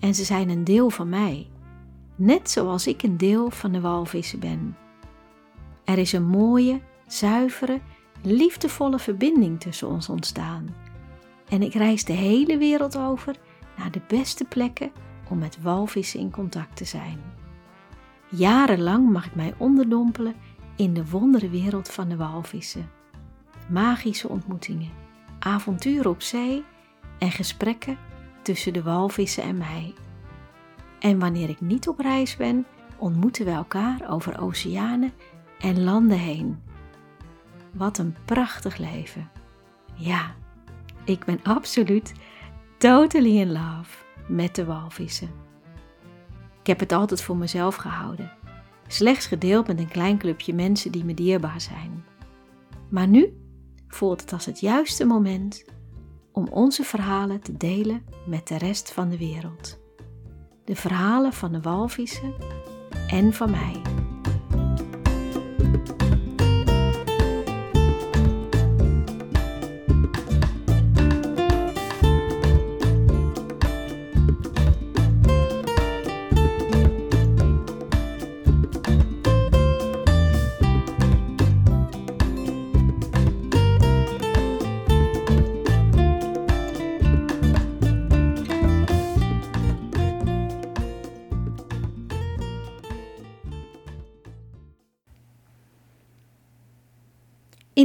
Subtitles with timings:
[0.00, 1.48] En ze zijn een deel van mij,
[2.16, 4.76] net zoals ik een deel van de walvissen ben.
[5.84, 7.80] Er is een mooie, zuivere,
[8.22, 10.74] liefdevolle verbinding tussen ons ontstaan.
[11.48, 13.36] En ik reis de hele wereld over
[13.76, 14.92] naar de beste plekken
[15.28, 17.20] om met walvissen in contact te zijn.
[18.28, 20.34] Jarenlang mag ik mij onderdompelen
[20.76, 22.90] in de wonderenwereld van de walvissen.
[23.68, 24.90] Magische ontmoetingen,
[25.38, 26.64] avonturen op zee
[27.18, 27.98] en gesprekken
[28.42, 29.94] tussen de walvissen en mij.
[30.98, 35.12] En wanneer ik niet op reis ben, ontmoeten we elkaar over oceanen
[35.58, 36.62] en landen heen.
[37.72, 39.30] Wat een prachtig leven.
[39.94, 40.34] Ja,
[41.04, 42.12] ik ben absoluut
[42.78, 43.96] totally in love
[44.28, 45.30] met de walvissen.
[46.60, 48.32] Ik heb het altijd voor mezelf gehouden,
[48.86, 52.04] slechts gedeeld met een klein clubje mensen die me dierbaar zijn.
[52.88, 53.40] Maar nu
[53.88, 55.64] voelt het als het juiste moment
[56.32, 59.78] om onze verhalen te delen met de rest van de wereld.
[60.64, 62.34] De verhalen van de walvissen
[63.06, 63.99] en van mij.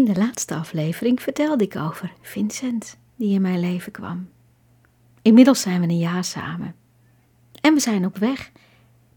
[0.05, 4.29] In de laatste aflevering vertelde ik over Vincent, die in mijn leven kwam.
[5.21, 6.75] Inmiddels zijn we een jaar samen.
[7.61, 8.51] En we zijn op weg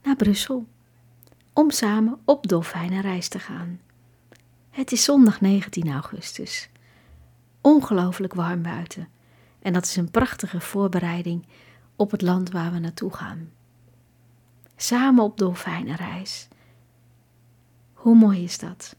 [0.02, 0.66] naar Brussel
[1.52, 3.80] om samen op dolfijnenreis te gaan.
[4.70, 6.68] Het is zondag 19 augustus.
[7.60, 9.08] Ongelooflijk warm buiten.
[9.58, 11.46] En dat is een prachtige voorbereiding
[11.96, 13.50] op het land waar we naartoe gaan.
[14.76, 16.48] Samen op dolfijnenreis.
[17.92, 18.96] Hoe mooi is dat?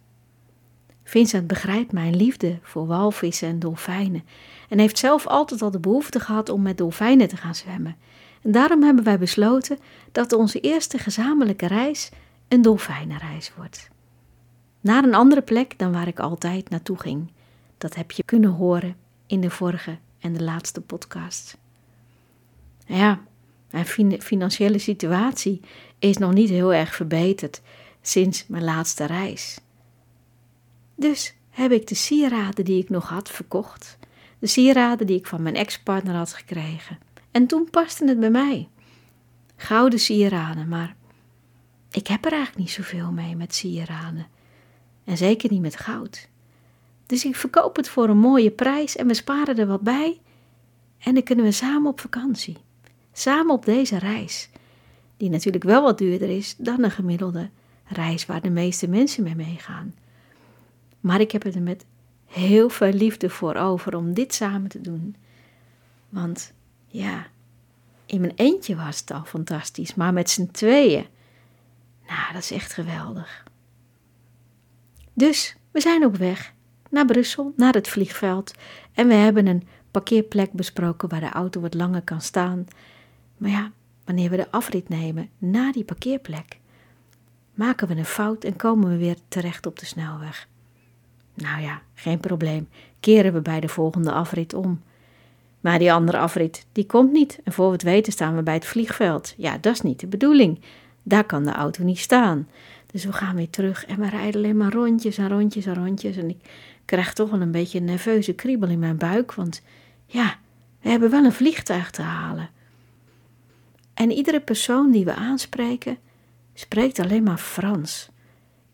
[1.09, 4.23] Vincent begrijpt mijn liefde voor walvissen en dolfijnen
[4.69, 7.95] en heeft zelf altijd al de behoefte gehad om met dolfijnen te gaan zwemmen.
[8.41, 9.77] En daarom hebben wij besloten
[10.11, 12.09] dat onze eerste gezamenlijke reis
[12.47, 13.89] een dolfijnenreis wordt.
[14.81, 17.31] Naar een andere plek dan waar ik altijd naartoe ging.
[17.77, 18.95] Dat heb je kunnen horen
[19.27, 21.57] in de vorige en de laatste podcast.
[22.85, 23.19] Ja,
[23.69, 23.85] mijn
[24.21, 25.61] financiële situatie
[25.99, 27.61] is nog niet heel erg verbeterd
[28.01, 29.59] sinds mijn laatste reis.
[30.99, 33.97] Dus heb ik de sieraden die ik nog had verkocht.
[34.39, 36.99] De sieraden die ik van mijn ex-partner had gekregen.
[37.31, 38.69] En toen paste het bij mij.
[39.55, 40.95] Gouden sieraden, maar
[41.91, 44.27] ik heb er eigenlijk niet zoveel mee met sieraden.
[45.03, 46.29] En zeker niet met goud.
[47.05, 50.19] Dus ik verkoop het voor een mooie prijs en we sparen er wat bij.
[50.97, 52.57] En dan kunnen we samen op vakantie.
[53.13, 54.49] Samen op deze reis.
[55.17, 57.49] Die natuurlijk wel wat duurder is dan een gemiddelde
[57.85, 59.93] reis waar de meeste mensen mee meegaan.
[60.99, 61.85] Maar ik heb het er met
[62.25, 65.15] heel veel liefde voor over om dit samen te doen.
[66.09, 66.53] Want
[66.87, 67.27] ja,
[68.05, 71.05] in mijn eentje was het al fantastisch, maar met z'n tweeën,
[72.07, 73.43] nou, dat is echt geweldig.
[75.13, 76.53] Dus we zijn op weg
[76.89, 78.53] naar Brussel, naar het vliegveld.
[78.93, 82.67] En we hebben een parkeerplek besproken waar de auto wat langer kan staan.
[83.37, 83.71] Maar ja,
[84.05, 86.59] wanneer we de afrit nemen naar die parkeerplek,
[87.53, 90.47] maken we een fout en komen we weer terecht op de snelweg.
[91.41, 92.67] Nou ja, geen probleem.
[92.99, 94.81] Keren we bij de volgende afrit om.
[95.59, 97.39] Maar die andere afrit, die komt niet.
[97.43, 99.33] En voor we het weten staan we bij het vliegveld.
[99.37, 100.61] Ja, dat is niet de bedoeling.
[101.03, 102.47] Daar kan de auto niet staan.
[102.91, 106.17] Dus we gaan weer terug en we rijden alleen maar rondjes en rondjes en rondjes.
[106.17, 106.37] En ik
[106.85, 109.33] krijg toch wel een beetje een nerveuze kriebel in mijn buik.
[109.33, 109.61] Want
[110.05, 110.37] ja,
[110.81, 112.49] we hebben wel een vliegtuig te halen.
[113.93, 115.97] En iedere persoon die we aanspreken,
[116.53, 118.09] spreekt alleen maar Frans.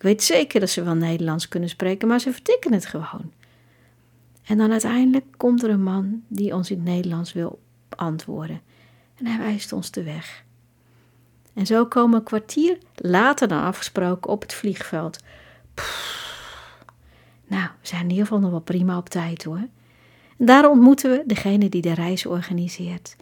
[0.06, 3.32] Weet zeker dat ze wel Nederlands kunnen spreken, maar ze vertikken het gewoon.
[4.44, 7.60] En dan uiteindelijk komt er een man die ons in het Nederlands wil
[7.90, 8.62] antwoorden.
[9.16, 10.44] En hij wijst ons de weg.
[11.54, 15.24] En zo komen we een kwartier later dan afgesproken op het vliegveld.
[17.48, 19.68] Nou, we zijn in ieder geval nog wel prima op tijd hoor.
[20.38, 23.16] Daar ontmoeten we degene die de reis organiseert.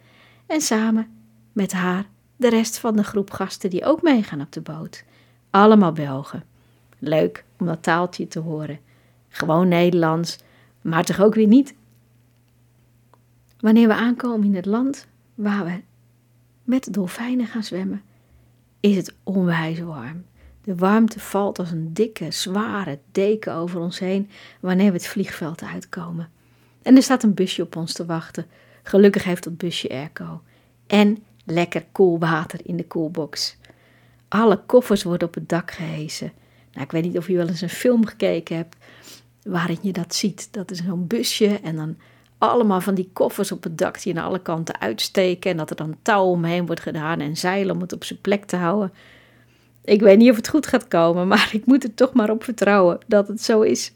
[0.45, 1.07] En samen
[1.51, 5.03] met haar de rest van de groep gasten die ook meegaan op de boot.
[5.49, 6.51] Allemaal Belgen.
[7.05, 8.79] Leuk om dat taaltje te horen.
[9.29, 10.37] Gewoon Nederlands,
[10.81, 11.75] maar toch ook weer niet.
[13.59, 15.81] Wanneer we aankomen in het land waar we
[16.63, 18.01] met dolfijnen gaan zwemmen,
[18.79, 20.25] is het onwijs warm.
[20.61, 24.29] De warmte valt als een dikke, zware deken over ons heen
[24.59, 26.29] wanneer we het vliegveld uitkomen.
[26.81, 28.45] En er staat een busje op ons te wachten.
[28.83, 30.41] Gelukkig heeft dat busje airco.
[30.87, 33.57] En lekker koel water in de koelbox.
[34.27, 36.33] Alle koffers worden op het dak gehesen.
[36.73, 38.75] Nou, ik weet niet of je wel eens een film gekeken hebt
[39.43, 40.47] waarin je dat ziet.
[40.51, 41.97] Dat is zo'n busje en dan
[42.37, 45.51] allemaal van die koffers op het dak die aan alle kanten uitsteken.
[45.51, 48.45] En dat er dan touw omheen wordt gedaan en zeilen om het op zijn plek
[48.45, 48.93] te houden.
[49.83, 52.43] Ik weet niet of het goed gaat komen, maar ik moet er toch maar op
[52.43, 53.93] vertrouwen dat het zo is.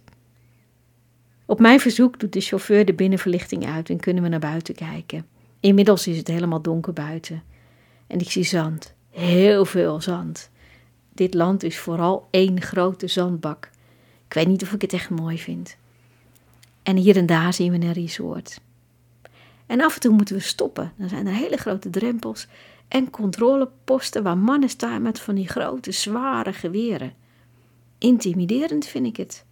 [1.45, 5.25] Op mijn verzoek doet de chauffeur de binnenverlichting uit en kunnen we naar buiten kijken.
[5.59, 7.43] Inmiddels is het helemaal donker buiten.
[8.07, 8.93] En ik zie zand.
[9.09, 10.49] Heel veel zand.
[11.17, 13.69] Dit land is vooral één grote zandbak.
[14.25, 15.77] Ik weet niet of ik het echt mooi vind.
[16.83, 18.59] En hier en daar zien we een resort.
[19.65, 20.93] En af en toe moeten we stoppen.
[20.97, 22.47] Dan zijn er hele grote drempels
[22.87, 27.13] en controleposten waar mannen staan met van die grote, zware geweren.
[27.97, 29.45] Intimiderend vind ik het.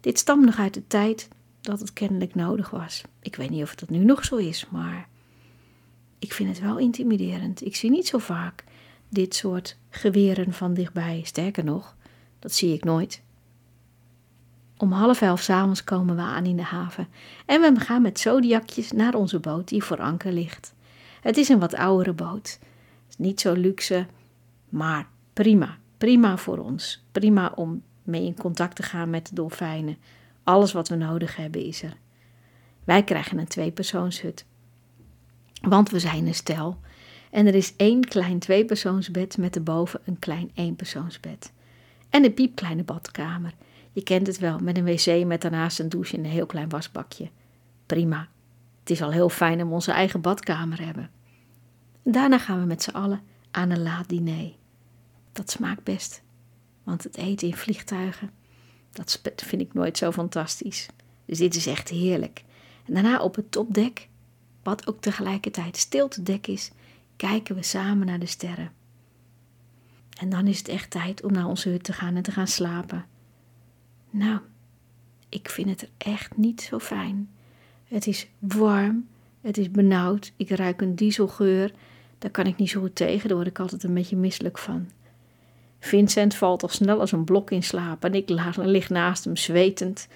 [0.00, 1.28] Dit stamt nog uit de tijd
[1.60, 3.02] dat het kennelijk nodig was.
[3.20, 5.08] Ik weet niet of dat nu nog zo is, maar
[6.18, 7.64] ik vind het wel intimiderend.
[7.64, 8.64] Ik zie niet zo vaak
[9.12, 11.20] dit soort geweren van dichtbij.
[11.24, 11.96] Sterker nog,
[12.38, 13.22] dat zie ik nooit.
[14.76, 17.08] Om half elf s'avonds komen we aan in de haven
[17.46, 20.74] en we gaan met zodiakjes naar onze boot die voor anker ligt.
[21.20, 22.58] Het is een wat oudere boot.
[23.18, 24.06] Niet zo luxe,
[24.68, 25.78] maar prima.
[25.98, 27.04] Prima voor ons.
[27.12, 29.96] Prima om mee in contact te gaan met de dolfijnen.
[30.42, 31.96] Alles wat we nodig hebben is er.
[32.84, 34.44] Wij krijgen een tweepersoonshut.
[35.60, 36.78] Want we zijn een stel.
[37.32, 41.52] En er is één klein tweepersoonsbed met erboven een klein eenpersoonsbed.
[42.10, 43.54] En een piepkleine badkamer.
[43.92, 46.68] Je kent het wel, met een wc met daarnaast een douche en een heel klein
[46.68, 47.30] wasbakje.
[47.86, 48.28] Prima.
[48.80, 51.10] Het is al heel fijn om onze eigen badkamer te hebben.
[52.02, 53.20] Daarna gaan we met z'n allen
[53.50, 54.52] aan een laat diner.
[55.32, 56.22] Dat smaakt best,
[56.82, 58.30] want het eten in vliegtuigen,
[58.92, 60.88] dat vind ik nooit zo fantastisch.
[61.24, 62.44] Dus dit is echt heerlijk.
[62.86, 64.08] En daarna op het topdek,
[64.62, 66.70] wat ook tegelijkertijd stiltedek is,
[67.28, 68.72] kijken we samen naar de sterren.
[70.18, 72.46] En dan is het echt tijd om naar onze hut te gaan en te gaan
[72.46, 73.04] slapen.
[74.10, 74.38] Nou,
[75.28, 77.30] ik vind het er echt niet zo fijn.
[77.84, 79.08] Het is warm,
[79.40, 81.72] het is benauwd, ik ruik een dieselgeur.
[82.18, 84.90] Daar kan ik niet zo goed tegen, daar word ik altijd een beetje misselijk van.
[85.80, 90.08] Vincent valt al snel als een blok in slaap en ik lig naast hem zwetend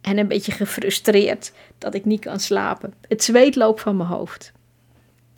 [0.00, 2.94] en een beetje gefrustreerd dat ik niet kan slapen.
[3.08, 4.54] Het zweet loopt van mijn hoofd.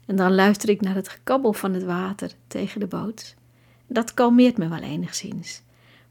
[0.08, 3.34] En dan luister ik naar het gekabbel van het water tegen de boot.
[3.86, 5.62] Dat kalmeert me wel enigszins.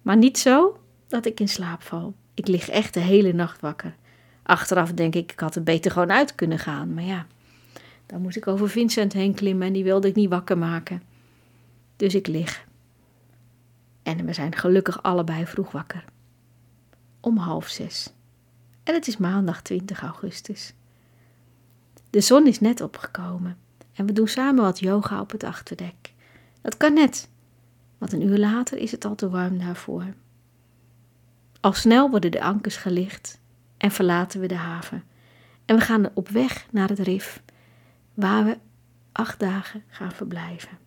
[0.02, 2.16] Maar niet zo dat ik in slaap val.
[2.34, 3.96] Ik lig echt de hele nacht wakker.
[4.44, 6.94] Achteraf denk ik, ik had er beter gewoon uit kunnen gaan.
[6.94, 7.26] Maar ja,
[8.06, 11.04] dan moest ik over Vincent heen klimmen en die wilde ik niet wakker maken.
[11.95, 12.66] Dus ik lig.
[14.04, 16.06] En we zijn gelukkig allebei vroeg wakker.
[17.19, 18.14] Om half zes.
[18.83, 20.74] En het is maandag 20 augustus.
[22.10, 23.57] De zon is net opgekomen
[23.97, 26.13] en we doen samen wat yoga op het achterdek.
[26.61, 27.30] Dat kan net,
[27.97, 30.13] want een uur later is het al te warm daarvoor.
[31.59, 33.39] Al snel worden de ankers gelicht
[33.77, 35.04] en verlaten we de haven.
[35.66, 37.44] En we gaan op weg naar het rif,
[38.13, 38.57] waar we
[39.11, 40.77] acht dagen gaan verblijven.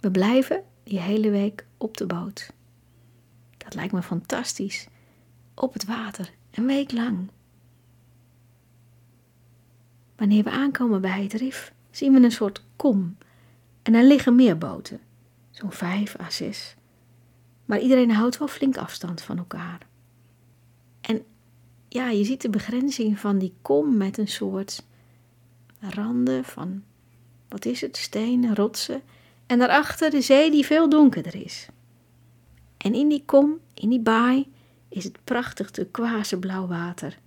[0.00, 2.52] We blijven die hele week op de boot.
[3.56, 4.88] Dat lijkt me fantastisch.
[5.54, 7.30] Op het water, een week lang.
[10.20, 13.16] Wanneer we aankomen bij het rif, zien we een soort kom.
[13.82, 15.00] En er liggen meer boten,
[15.50, 16.74] zo'n vijf à zes.
[17.64, 19.86] Maar iedereen houdt wel flink afstand van elkaar.
[21.00, 21.22] En
[21.88, 24.82] ja, je ziet de begrenzing van die kom met een soort
[25.78, 26.82] randen van,
[27.48, 29.02] wat is het, stenen, rotsen.
[29.46, 31.68] En daarachter de zee die veel donkerder is.
[32.76, 34.52] En in die kom, in die baai,
[34.88, 37.18] is het prachtig turquoise blauw water.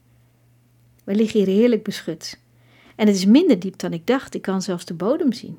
[1.03, 2.41] We liggen hier heerlijk beschut.
[2.95, 5.57] En het is minder diep dan ik dacht, ik kan zelfs de bodem zien.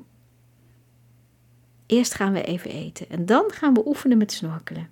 [1.85, 4.89] Eerst gaan we even eten en dan gaan we oefenen met snorkelen.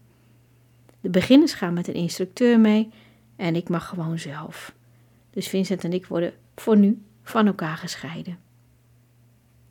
[1.02, 2.90] De beginners gaan met een instructeur mee
[3.36, 4.74] en ik mag gewoon zelf.
[5.30, 8.40] Dus Vincent en ik worden voor nu van elkaar gescheiden.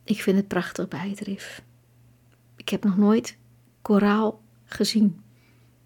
[0.03, 1.63] Ik vind het prachtig bij het rif.
[2.55, 3.37] Ik heb nog nooit
[3.81, 5.21] koraal gezien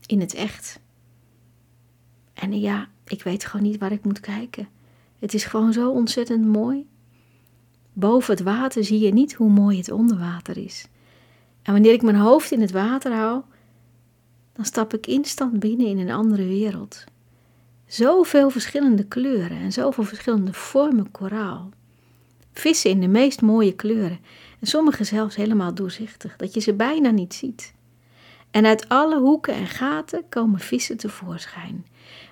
[0.06, 0.80] in het echt.
[2.34, 4.68] En ja, ik weet gewoon niet waar ik moet kijken.
[5.20, 6.88] Het is gewoon zo ontzettend mooi.
[7.94, 10.88] Boven het water zie je niet hoe mooi het onder water is.
[11.62, 13.42] En wanneer ik mijn hoofd in het water hou,
[14.54, 17.04] dan stap ik instant binnen in een andere wereld.
[17.86, 21.70] Zoveel verschillende kleuren en zoveel verschillende vormen koraal.
[22.54, 24.20] Vissen in de meest mooie kleuren
[24.60, 27.74] en sommige zelfs helemaal doorzichtig, dat je ze bijna niet ziet.
[28.52, 31.86] En uit alle hoeken en gaten komen vissen tevoorschijn.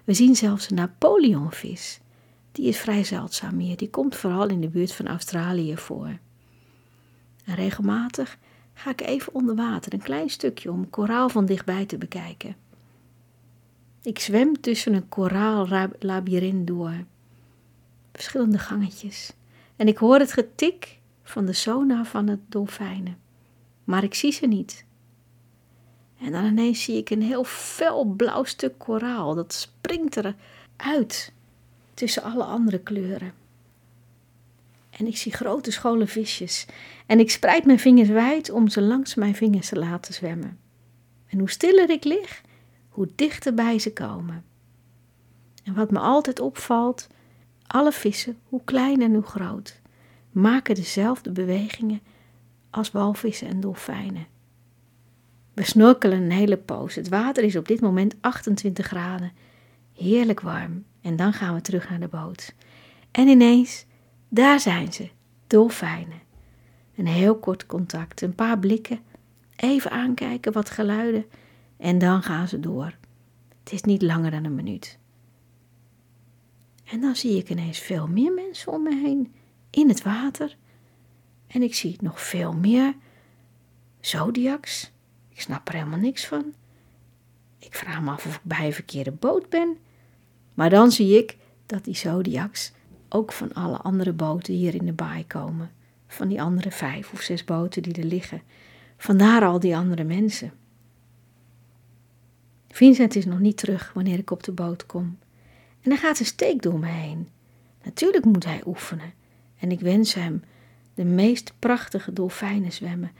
[0.03, 1.99] We zien zelfs een Napoleonvis.
[2.55, 6.17] Die is vrij zeldzaam hier, die komt vooral in de buurt van Australië voor.
[7.45, 8.37] En regelmatig
[8.73, 12.55] ga ik even onder water, een klein stukje, om koraal van dichtbij te bekijken.
[14.01, 17.03] Ik zwem tussen een koraallabyrint door.
[18.13, 19.33] Verschillende gangetjes.
[19.75, 23.17] En ik hoor het getik van de sonar van het dolfijnen.
[23.83, 24.85] Maar ik zie ze niet.
[26.19, 29.35] En dan ineens zie ik een heel fel blauw stuk koraal.
[29.35, 31.33] Dat springt eruit
[31.95, 33.33] tussen alle andere kleuren.
[34.89, 36.65] En ik zie grote scholen visjes.
[37.05, 40.59] En ik spreid mijn vingers wijd om ze langs mijn vingers te laten zwemmen.
[41.27, 42.41] En hoe stiller ik lig,
[42.89, 44.43] hoe dichter bij ze komen.
[45.63, 47.07] En wat me altijd opvalt,
[47.67, 49.81] alle vissen, hoe klein en hoe groot,
[50.31, 52.01] maken dezelfde bewegingen
[52.69, 54.27] als walvissen en dolfijnen.
[55.53, 56.95] We snorkelen een hele poos.
[56.95, 59.31] Het water is op dit moment 28 graden.
[59.93, 60.83] Heerlijk warm.
[61.05, 62.53] En dan gaan we terug naar de boot.
[63.11, 63.85] En ineens,
[64.29, 65.09] daar zijn ze,
[65.47, 66.21] dolfijnen.
[66.95, 68.99] Een heel kort contact, een paar blikken,
[69.55, 71.25] even aankijken, wat geluiden
[71.77, 72.97] en dan gaan ze door.
[73.63, 74.99] Het is niet langer dan een minuut.
[76.83, 79.33] En dan zie ik ineens veel meer mensen om me heen
[79.69, 80.57] in het water.
[81.47, 82.95] En ik zie nog veel meer
[83.99, 84.91] zodiacs.
[85.29, 86.53] Ik snap er helemaal niks van.
[87.59, 89.77] Ik vraag me af of ik bij een verkeerde boot ben.
[90.55, 92.71] Maar dan zie ik dat die zodiacs
[93.09, 95.71] ook van alle andere boten hier in de baai komen.
[96.07, 98.41] Van die andere vijf of zes boten die er liggen.
[98.97, 100.51] Vandaar al die andere mensen.
[102.67, 105.17] Vincent is nog niet terug wanneer ik op de boot kom.
[105.81, 107.29] En er gaat een steek door me heen.
[107.83, 109.13] Natuurlijk moet hij oefenen.
[109.59, 110.43] En ik wens hem
[110.93, 113.11] de meest prachtige dolfijnen zwemmen.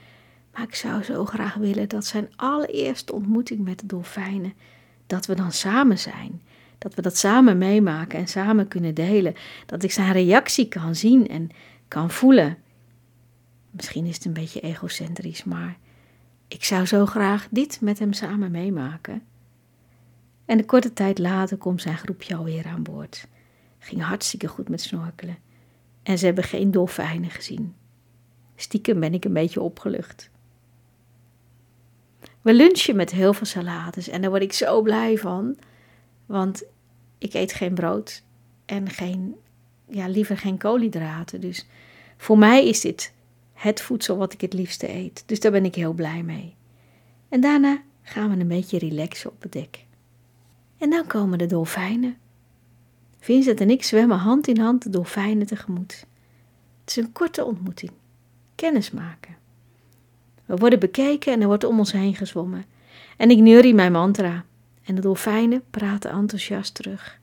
[0.54, 4.54] Maar ik zou zo graag willen dat zijn allereerste ontmoeting met de dolfijnen,
[5.08, 6.42] dat we dan samen zijn.
[6.86, 9.34] Dat we dat samen meemaken en samen kunnen delen.
[9.66, 11.50] Dat ik zijn reactie kan zien en
[11.88, 12.58] kan voelen.
[13.72, 15.78] Misschien is het een beetje egocentrisch, maar
[16.48, 19.24] ik zou zo graag dit met hem samen meemaken.
[20.46, 23.28] En een korte tijd later komt zijn groepje alweer aan boord.
[23.80, 25.38] Ging hartstikke goed met snorkelen.
[26.04, 27.76] En ze hebben geen dolfijnen gezien.
[28.56, 30.30] Stiekem ben ik een beetje opgelucht.
[32.42, 35.58] We lunchen met heel veel salades en daar word ik zo blij van.
[36.26, 36.64] Want
[37.18, 38.24] ik eet geen brood
[38.66, 39.36] en geen,
[39.90, 41.42] ja, liever geen koolhydraten.
[41.42, 41.66] Dus
[42.18, 43.14] voor mij is dit
[43.54, 45.24] het voedsel wat ik het liefste eet.
[45.26, 46.56] Dus daar ben ik heel blij mee.
[47.30, 49.86] En daarna gaan we een beetje relaxen op het dek.
[50.78, 52.18] En dan komen de dolfijnen.
[53.20, 56.06] Vincent en ik zwemmen hand in hand de dolfijnen tegemoet.
[56.82, 57.92] Het is een korte ontmoeting.
[58.56, 59.36] Kennis maken.
[60.46, 62.66] We worden bekeken en er wordt om ons heen gezwommen.
[63.18, 64.46] En ik neurie mijn mantra.
[64.86, 67.20] En de dolfijnen praten enthousiast terug.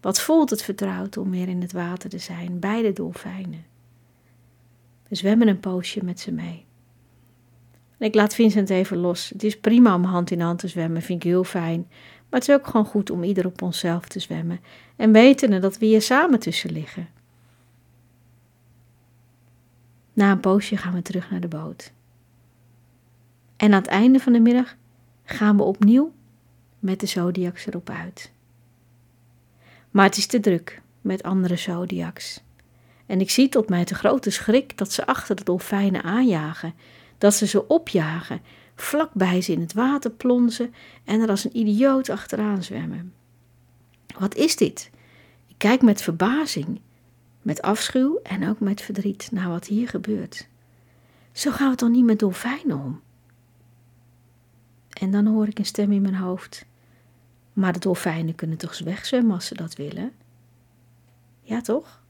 [0.00, 3.64] Wat voelt het vertrouwd om weer in het water te zijn bij de dolfijnen.
[5.08, 6.64] We zwemmen een poosje met ze mee.
[7.98, 9.28] Ik laat Vincent even los.
[9.28, 11.86] Het is prima om hand in hand te zwemmen, vind ik heel fijn.
[12.28, 14.60] Maar het is ook gewoon goed om ieder op onszelf te zwemmen
[14.96, 17.08] en weten dat we hier samen tussen liggen.
[20.12, 21.92] Na een poosje gaan we terug naar de boot.
[23.56, 24.76] En aan het einde van de middag
[25.24, 26.12] gaan we opnieuw
[26.80, 28.32] met de zodiacs erop uit.
[29.90, 32.42] Maar het is te druk met andere zodiacs.
[33.06, 36.74] En ik zie tot mij te grote schrik dat ze achter de dolfijnen aanjagen,
[37.18, 38.40] dat ze ze opjagen
[38.74, 43.12] vlakbij ze in het water plonzen en er als een idioot achteraan zwemmen.
[44.18, 44.90] Wat is dit?
[45.46, 46.80] Ik kijk met verbazing,
[47.42, 50.48] met afschuw en ook met verdriet naar wat hier gebeurt.
[51.32, 53.00] Zo gaan we toch niet met dolfijnen om?
[54.88, 56.66] En dan hoor ik een stem in mijn hoofd.
[57.60, 60.12] Maar de dolfijnen kunnen toch wegzwemmen als ze dat willen?
[61.42, 62.02] Ja, toch?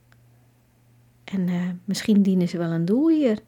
[1.23, 3.39] En uh, misschien dienen ze wel een doel hier.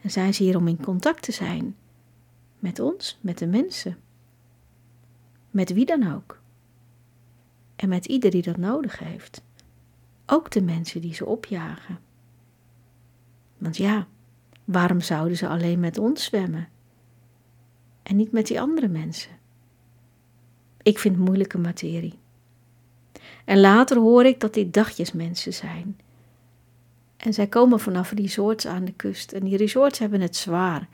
[0.00, 1.76] En zijn ze hier om in contact te zijn
[2.58, 3.96] met ons, met de mensen.
[5.50, 6.40] Met wie dan ook.
[7.76, 9.42] En met ieder die dat nodig heeft.
[10.26, 11.98] Ook de mensen die ze opjagen.
[13.58, 14.06] Want ja,
[14.64, 16.68] waarom zouden ze alleen met ons zwemmen?
[18.02, 19.42] En niet met die andere mensen?
[20.84, 22.18] Ik vind moeilijke materie.
[23.44, 25.96] En later hoor ik dat dit dagjesmensen zijn.
[27.16, 29.32] En zij komen vanaf resorts aan de kust.
[29.32, 30.88] En die resorts hebben het zwaar.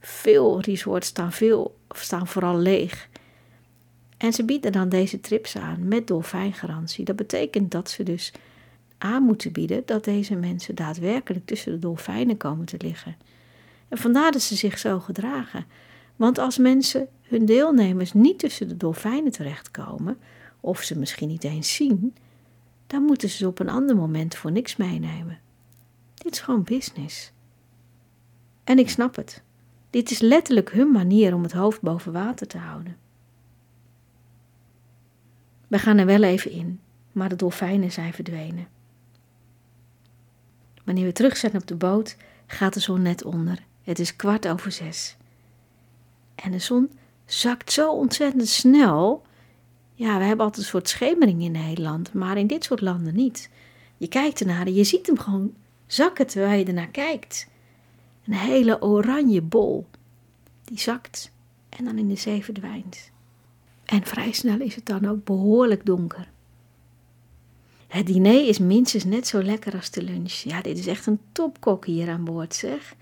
[0.00, 3.08] Veel resorts staan, veel, staan vooral leeg.
[4.16, 7.04] En ze bieden dan deze trips aan met dolfijngarantie.
[7.04, 8.32] Dat betekent dat ze dus
[8.98, 13.16] aan moeten bieden dat deze mensen daadwerkelijk tussen de dolfijnen komen te liggen.
[13.88, 15.64] En vandaar dat ze zich zo gedragen.
[16.16, 20.18] Want als mensen hun deelnemers niet tussen de dolfijnen terechtkomen,
[20.60, 22.14] of ze misschien niet eens zien,
[22.86, 25.38] dan moeten ze op een ander moment voor niks meenemen.
[26.14, 27.32] Dit is gewoon business.
[28.64, 29.42] En ik snap het.
[29.90, 32.96] Dit is letterlijk hun manier om het hoofd boven water te houden.
[35.68, 36.80] We gaan er wel even in,
[37.12, 38.68] maar de dolfijnen zijn verdwenen.
[40.84, 42.16] Wanneer we terug zijn op de boot,
[42.46, 43.64] gaat de zon net onder.
[43.82, 45.16] Het is kwart over zes.
[46.34, 46.90] En de zon
[47.26, 49.22] zakt zo ontzettend snel.
[49.94, 53.50] Ja, we hebben altijd een soort schemering in Nederland, maar in dit soort landen niet.
[53.96, 55.54] Je kijkt ernaar en je ziet hem gewoon
[55.86, 57.48] zakken terwijl je ernaar kijkt.
[58.26, 59.86] Een hele oranje bol.
[60.64, 61.30] Die zakt
[61.68, 63.10] en dan in de zee verdwijnt.
[63.84, 66.28] En vrij snel is het dan ook behoorlijk donker.
[67.86, 70.32] Het diner is minstens net zo lekker als de lunch.
[70.32, 72.94] Ja, dit is echt een topkok hier aan boord, zeg.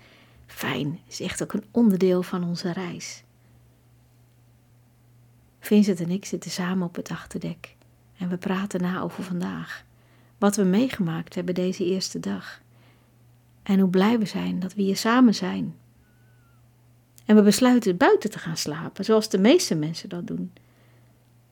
[0.47, 3.24] Fijn, is echt ook een onderdeel van onze reis.
[5.65, 7.75] Vincent en ik zitten samen op het achterdek
[8.17, 9.85] en we praten na over vandaag.
[10.37, 12.61] Wat we meegemaakt hebben deze eerste dag.
[13.63, 15.75] En hoe blij we zijn dat we hier samen zijn.
[17.25, 20.53] En we besluiten buiten te gaan slapen, zoals de meeste mensen dat doen.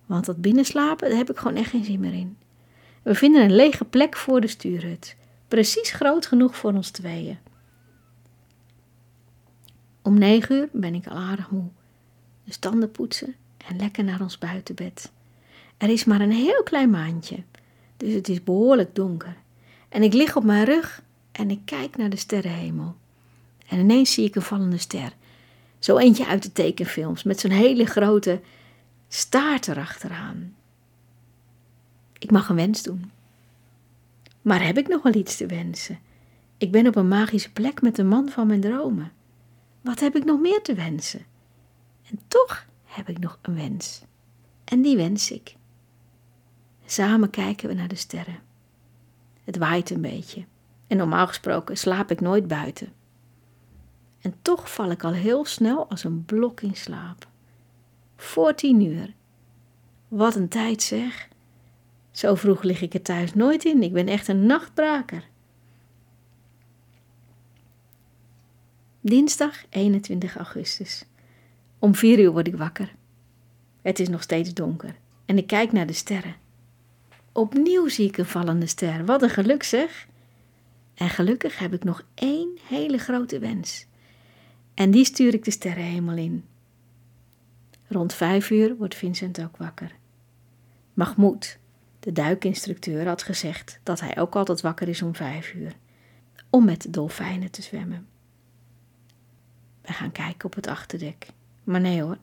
[0.05, 2.37] Want dat binnenslapen, daar heb ik gewoon echt geen zin meer in.
[3.01, 5.15] We vinden een lege plek voor de stuurhut,
[5.47, 7.37] precies groot genoeg voor ons tweeën.
[10.01, 11.69] Om negen uur ben ik al aardig moe.
[12.43, 13.35] Dus tanden poetsen
[13.67, 15.11] en lekker naar ons buitenbed.
[15.77, 17.43] Er is maar een heel klein maandje,
[17.97, 19.35] dus het is behoorlijk donker.
[19.89, 22.95] En ik lig op mijn rug en ik kijk naar de sterrenhemel.
[23.67, 25.13] En ineens zie ik een vallende ster.
[25.79, 28.41] Zo eentje uit de tekenfilms, met zo'n hele grote
[29.07, 30.55] staart erachteraan.
[32.19, 33.11] Ik mag een wens doen.
[34.41, 35.99] Maar heb ik nog wel iets te wensen?
[36.57, 39.11] Ik ben op een magische plek met de man van mijn dromen.
[39.81, 41.25] Wat heb ik nog meer te wensen?
[42.09, 44.01] En toch heb ik nog een wens.
[44.63, 45.55] En die wens ik.
[46.85, 48.39] Samen kijken we naar de sterren.
[49.43, 50.45] Het waait een beetje.
[50.87, 52.93] En normaal gesproken slaap ik nooit buiten.
[54.21, 57.27] En toch val ik al heel snel als een blok in slaap.
[58.15, 59.13] Voor tien uur.
[60.07, 61.27] Wat een tijd zeg.
[62.11, 63.83] Zo vroeg lig ik er thuis nooit in.
[63.83, 65.23] Ik ben echt een nachtbraker.
[69.01, 71.05] Dinsdag 21 augustus.
[71.83, 72.95] Om vier uur word ik wakker.
[73.81, 76.35] Het is nog steeds donker en ik kijk naar de sterren.
[77.31, 79.05] Opnieuw zie ik een vallende ster.
[79.05, 80.07] Wat een geluk zeg!
[80.93, 83.85] En gelukkig heb ik nog één hele grote wens.
[84.73, 86.45] En die stuur ik de sterrenhemel in.
[87.87, 89.95] Rond vijf uur wordt Vincent ook wakker.
[90.93, 91.59] Mahmoud,
[91.99, 95.75] de duikinstructeur, had gezegd dat hij ook altijd wakker is om vijf uur,
[96.49, 98.07] om met de dolfijnen te zwemmen.
[99.81, 101.27] We gaan kijken op het achterdek.
[101.63, 102.17] Maar nee hoor,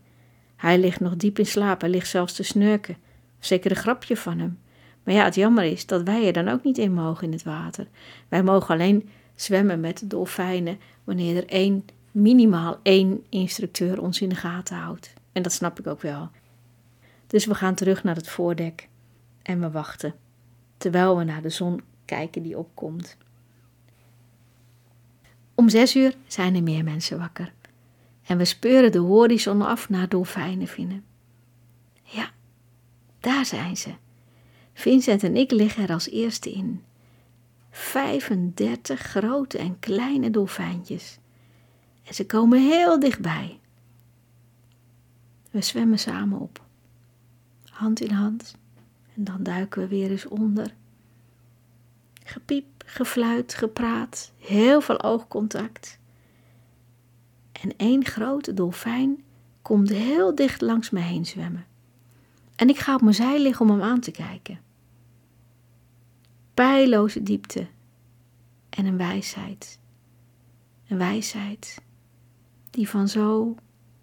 [0.56, 2.96] hij ligt nog diep in slaap, hij ligt zelfs te snurken.
[3.38, 4.58] Zeker een grapje van hem.
[5.04, 7.42] Maar ja, het jammer is dat wij er dan ook niet in mogen in het
[7.42, 7.86] water.
[8.28, 14.28] Wij mogen alleen zwemmen met de dolfijnen wanneer er één, minimaal één instructeur ons in
[14.28, 15.12] de gaten houdt.
[15.32, 16.30] En dat snap ik ook wel.
[17.26, 18.88] Dus we gaan terug naar het voordek
[19.42, 20.14] en we wachten,
[20.76, 23.16] terwijl we naar de zon kijken die opkomt.
[25.54, 27.52] Om zes uur zijn er meer mensen wakker.
[28.30, 31.04] En we speuren de horizon af naar dolfijnenvinnen.
[32.02, 32.30] Ja,
[33.20, 33.94] daar zijn ze.
[34.72, 36.82] Vincent en ik liggen er als eerste in.
[37.70, 41.18] 35 grote en kleine dolfijntjes.
[42.04, 43.60] En ze komen heel dichtbij.
[45.50, 46.64] We zwemmen samen op,
[47.70, 48.54] hand in hand,
[49.14, 50.74] en dan duiken we weer eens onder.
[52.24, 55.99] Gepiep, gefluit, gepraat, heel veel oogcontact.
[57.60, 59.24] En één grote dolfijn
[59.62, 61.66] komt heel dicht langs me heen zwemmen.
[62.56, 64.60] En ik ga op mijn zij liggen om hem aan te kijken.
[66.54, 67.66] Pijloze diepte
[68.70, 69.78] en een wijsheid.
[70.88, 71.82] Een wijsheid
[72.70, 73.56] die van zo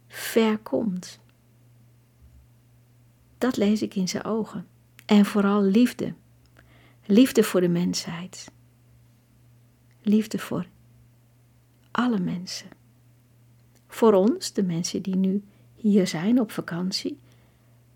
[0.08, 1.20] ver komt.
[3.38, 4.68] Dat lees ik in zijn ogen.
[5.06, 6.14] En vooral liefde.
[7.06, 8.52] Liefde voor de mensheid.
[10.02, 10.68] Liefde voor
[11.92, 12.77] alle mensen.
[13.98, 15.44] Voor ons, de mensen die nu
[15.76, 17.20] hier zijn op vakantie,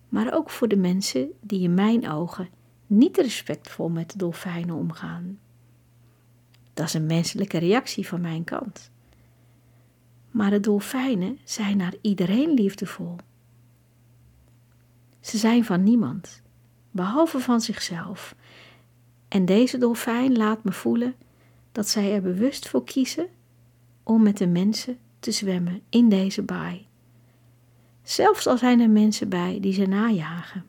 [0.09, 2.49] maar ook voor de mensen die in mijn ogen
[2.87, 5.39] niet respectvol met de dolfijnen omgaan.
[6.73, 8.91] Dat is een menselijke reactie van mijn kant.
[10.31, 13.15] Maar de dolfijnen zijn naar iedereen liefdevol.
[15.19, 16.41] Ze zijn van niemand,
[16.91, 18.35] behalve van zichzelf.
[19.27, 21.15] En deze dolfijn laat me voelen
[21.71, 23.27] dat zij er bewust voor kiezen
[24.03, 26.87] om met de mensen te zwemmen in deze baai.
[28.03, 30.65] Zelfs al zijn er mensen bij die ze najagen.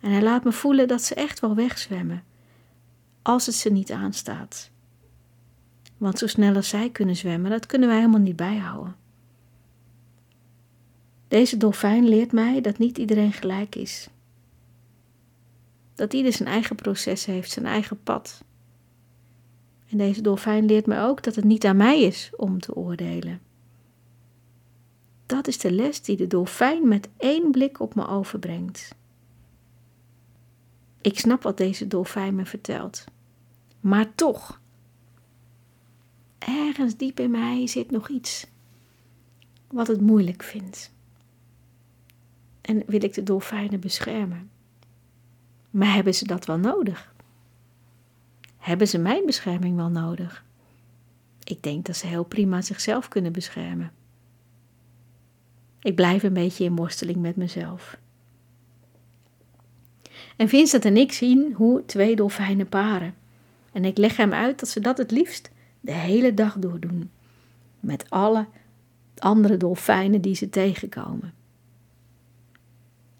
[0.00, 2.24] En hij laat me voelen dat ze echt wel wegzwemmen,
[3.22, 4.70] als het ze niet aanstaat.
[5.96, 8.96] Want zo snel als zij kunnen zwemmen, dat kunnen wij helemaal niet bijhouden.
[11.28, 14.08] Deze dolfijn leert mij dat niet iedereen gelijk is.
[15.94, 18.44] Dat ieder zijn eigen proces heeft, zijn eigen pad.
[19.92, 23.40] En deze dolfijn leert me ook dat het niet aan mij is om te oordelen.
[25.26, 28.94] Dat is de les die de dolfijn met één blik op me overbrengt.
[31.00, 33.04] Ik snap wat deze dolfijn me vertelt.
[33.80, 34.60] Maar toch,
[36.38, 38.46] ergens diep in mij zit nog iets
[39.68, 40.92] wat het moeilijk vindt.
[42.60, 44.50] En wil ik de dolfijnen beschermen.
[45.70, 47.11] Maar hebben ze dat wel nodig?
[48.62, 50.44] Hebben ze mijn bescherming wel nodig?
[51.44, 53.92] Ik denk dat ze heel prima zichzelf kunnen beschermen.
[55.80, 57.98] Ik blijf een beetje in worsteling met mezelf.
[60.36, 63.14] En Vincent en ik zien hoe twee dolfijnen paren.
[63.72, 67.10] En ik leg hem uit dat ze dat het liefst de hele dag door doen.
[67.80, 68.46] Met alle
[69.18, 71.34] andere dolfijnen die ze tegenkomen.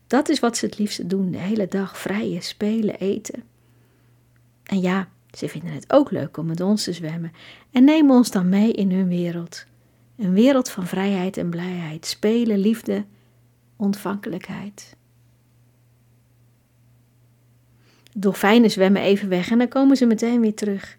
[0.06, 3.42] Dat is wat ze het liefste doen, de hele dag vrijen, spelen, eten.
[4.62, 7.32] En ja, ze vinden het ook leuk om met ons te zwemmen
[7.70, 9.66] en nemen ons dan mee in hun wereld.
[10.16, 13.04] Een wereld van vrijheid en blijheid, spelen, liefde,
[13.76, 14.96] ontvankelijkheid.
[18.12, 20.96] Dolfijnen zwemmen even weg en dan komen ze meteen weer terug.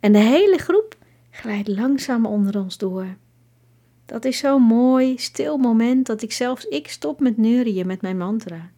[0.00, 0.96] En de hele groep
[1.30, 3.16] glijdt langzaam onder ons door.
[4.06, 8.16] Dat is zo'n mooi, stil moment dat ik zelfs ik stop met neurieën met mijn
[8.16, 8.70] mantra.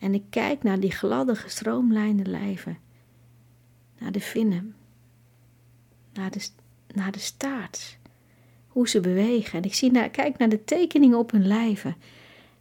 [0.00, 2.78] En ik kijk naar die gladde, gestroomlijnde lijven.
[3.98, 4.74] Naar de vinnen.
[6.12, 6.48] Naar de,
[6.94, 7.98] naar de staart.
[8.68, 9.58] Hoe ze bewegen.
[9.58, 11.96] En ik zie naar, kijk naar de tekeningen op hun lijven.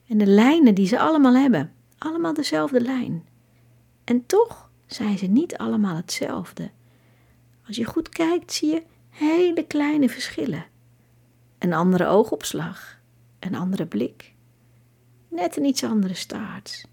[0.08, 1.74] En de lijnen die ze allemaal hebben.
[1.98, 3.26] Allemaal dezelfde lijn.
[4.04, 6.72] En toch zijn ze niet allemaal hetzelfde.
[7.68, 10.66] Als je goed kijkt, zie je hele kleine verschillen.
[11.58, 13.00] Een andere oogopslag,
[13.40, 14.34] een andere blik,
[15.28, 16.86] net een iets andere staart,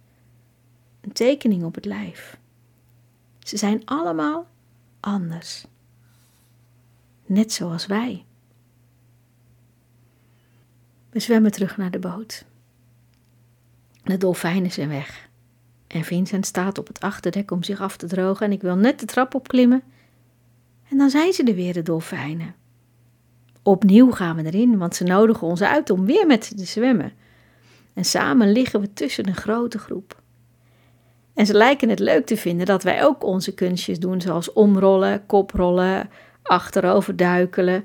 [1.00, 2.38] een tekening op het lijf.
[3.51, 4.47] Ze zijn allemaal
[5.01, 5.67] anders,
[7.27, 8.25] net zoals wij.
[11.11, 12.45] We zwemmen terug naar de boot.
[14.03, 15.29] De dolfijnen zijn weg.
[15.87, 19.01] En Vincent staat op het achterdek om zich af te drogen en ik wil net
[19.01, 19.83] de trap opklimmen.
[20.89, 22.55] En dan zijn ze er weer, de dolfijnen.
[23.63, 27.13] Opnieuw gaan we erin, want ze nodigen ons uit om weer met ze te zwemmen.
[27.95, 30.19] En samen liggen we tussen een grote groep.
[31.40, 35.26] En ze lijken het leuk te vinden dat wij ook onze kunstjes doen, zoals omrollen,
[35.26, 36.11] koprollen,
[36.42, 37.85] achterover duikelen,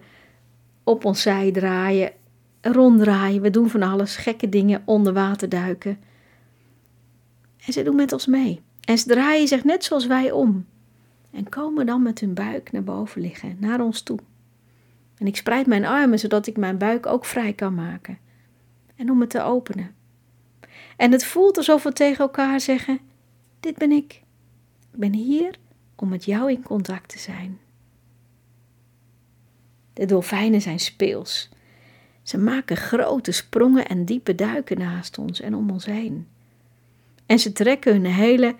[0.84, 2.12] op ons zij draaien,
[2.62, 3.42] ronddraaien.
[3.42, 6.00] We doen van alles, gekke dingen, onder water duiken.
[7.66, 8.62] En ze doen met ons mee.
[8.82, 10.66] En ze draaien zich net zoals wij om.
[11.32, 14.20] En komen dan met hun buik naar boven liggen, naar ons toe.
[15.18, 18.18] En ik spreid mijn armen zodat ik mijn buik ook vrij kan maken.
[18.96, 19.96] En om het te openen.
[20.98, 23.00] En het voelt alsof we tegen elkaar zeggen:
[23.60, 24.14] Dit ben ik.
[24.92, 25.56] Ik ben hier
[25.96, 27.60] om met jou in contact te zijn.
[29.94, 31.50] De dolfijnen zijn speels.
[32.24, 36.28] Ze maken grote sprongen en diepe duiken naast ons en om ons heen.
[37.26, 38.56] En ze trekken hun hele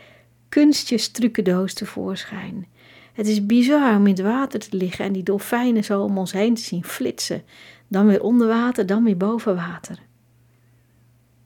[0.50, 2.68] kunstjes trucendoos tevoorschijn.
[3.14, 6.32] Het is bizar om in het water te liggen en die dolfijnen zo om ons
[6.32, 7.44] heen te zien flitsen.
[7.88, 10.00] Dan weer onder water, dan weer boven water.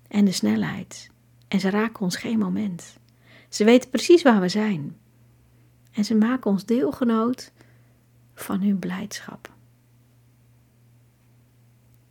[0.08, 1.10] En de snelheid.
[1.48, 2.99] En ze raken ons geen moment.
[3.50, 4.98] Ze weten precies waar we zijn.
[5.92, 7.52] En ze maken ons deelgenoot
[8.34, 9.52] van hun blijdschap.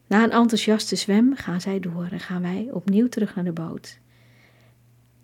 [0.07, 3.99] Na een enthousiaste zwem gaan zij door en gaan wij opnieuw terug naar de boot.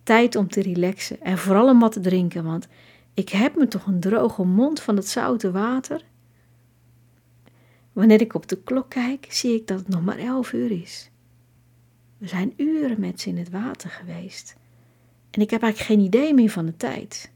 [0.02, 2.68] Tijd om te relaxen en vooral om wat te drinken, want
[3.14, 6.04] ik heb me toch een droge mond van het zoute water.
[7.92, 11.10] Wanneer ik op de klok kijk, zie ik dat het nog maar elf uur is.
[12.18, 14.56] We zijn uren met ze in het water geweest.
[15.34, 17.30] En ik heb eigenlijk geen idee meer van de tijd.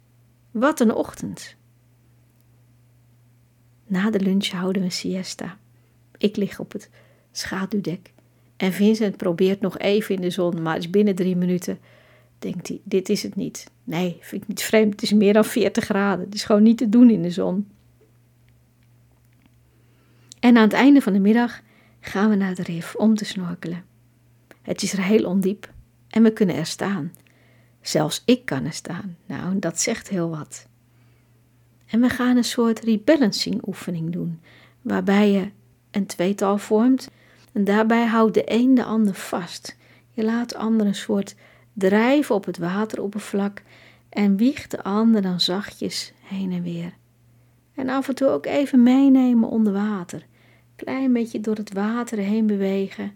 [0.50, 1.56] Wat een ochtend.
[3.86, 5.58] Na de lunch houden we een siesta.
[6.18, 6.90] Ik lig op het
[7.32, 8.12] schaduwdek
[8.56, 11.78] en Vincent probeert nog even in de zon, maar is binnen drie minuten
[12.38, 13.70] denkt hij, dit is het niet.
[13.84, 14.92] Nee, vind ik niet vreemd.
[14.92, 16.24] Het is meer dan 40 graden.
[16.24, 17.68] Het is gewoon niet te doen in de zon.
[20.40, 21.60] En aan het einde van de middag
[22.00, 23.84] gaan we naar de rif om te snorkelen.
[24.62, 25.72] Het is er heel ondiep
[26.08, 27.12] en we kunnen er staan.
[27.80, 29.16] Zelfs ik kan er staan.
[29.26, 30.66] Nou, dat zegt heel wat.
[31.86, 34.40] En we gaan een soort rebalancing oefening doen,
[34.82, 35.50] waarbij je
[35.90, 37.10] een tweetal vormt
[37.52, 39.76] en daarbij houdt de een de ander vast.
[40.12, 41.34] Je laat de ander een soort
[41.72, 43.62] drijven op het wateroppervlak
[44.08, 46.92] en wiegt de ander dan zachtjes heen en weer.
[47.74, 50.26] En af en toe ook even meenemen onder water.
[50.76, 53.12] Klein beetje door het water heen bewegen.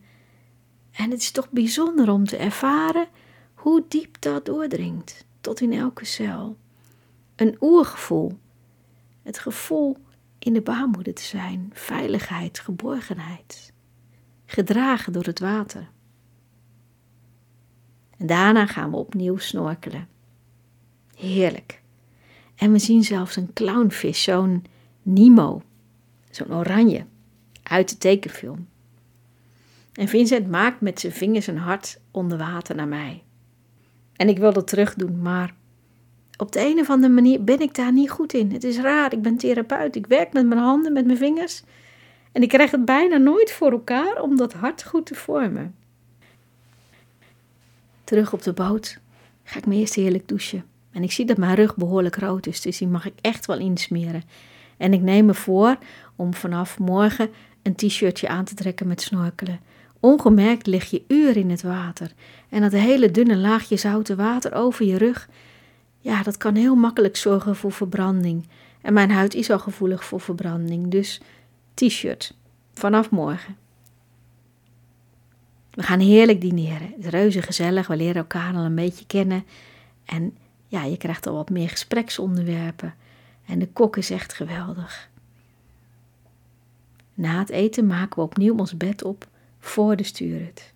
[0.93, 3.07] En het is toch bijzonder om te ervaren
[3.63, 6.57] hoe diep dat doordringt, tot in elke cel.
[7.37, 8.39] Een oergevoel.
[9.23, 9.97] Het gevoel
[10.39, 13.73] in de baarmoeder te zijn, veiligheid, geborgenheid.
[14.47, 15.91] Gedragen door het water.
[18.19, 20.09] En daarna gaan we opnieuw snorkelen.
[21.17, 21.83] Heerlijk.
[22.55, 24.65] En we zien zelfs een clownvis, zo'n
[25.03, 25.63] Nemo,
[26.31, 27.07] zo'n oranje,
[27.63, 28.69] uit de tekenfilm.
[29.93, 33.23] En Vincent maakt met zijn vingers een hart onder water naar mij.
[34.23, 35.55] En ik wil dat terug doen, maar
[36.37, 38.53] op de een of andere manier ben ik daar niet goed in.
[38.53, 41.63] Het is raar, ik ben therapeut, ik werk met mijn handen, met mijn vingers.
[42.33, 45.75] En ik krijg het bijna nooit voor elkaar om dat hart goed te vormen.
[48.05, 48.99] Terug op de boot
[49.45, 50.65] ga ik me eerst heerlijk douchen.
[50.93, 53.59] En ik zie dat mijn rug behoorlijk rood is, dus die mag ik echt wel
[53.59, 54.23] insmeren.
[54.77, 55.79] En ik neem me voor
[56.17, 57.31] om vanaf morgen
[57.63, 59.61] een t-shirtje aan te trekken met snorkelen.
[60.03, 62.13] Ongemerkt lig je uren in het water.
[62.49, 65.29] En dat hele dunne laagje zoute water over je rug,
[65.99, 68.49] ja, dat kan heel makkelijk zorgen voor verbranding.
[68.81, 71.21] En mijn huid is al gevoelig voor verbranding, dus
[71.75, 72.35] t-shirt
[72.73, 73.57] vanaf morgen.
[75.71, 76.93] We gaan heerlijk dineren.
[76.97, 77.87] Het is reuze gezellig.
[77.87, 79.45] We leren elkaar al een beetje kennen.
[80.05, 80.37] En
[80.67, 82.95] ja, je krijgt al wat meer gespreksonderwerpen.
[83.47, 85.11] En de kok is echt geweldig.
[87.15, 89.31] Na het eten maken we opnieuw ons bed op
[89.65, 90.73] voor de stuurhut.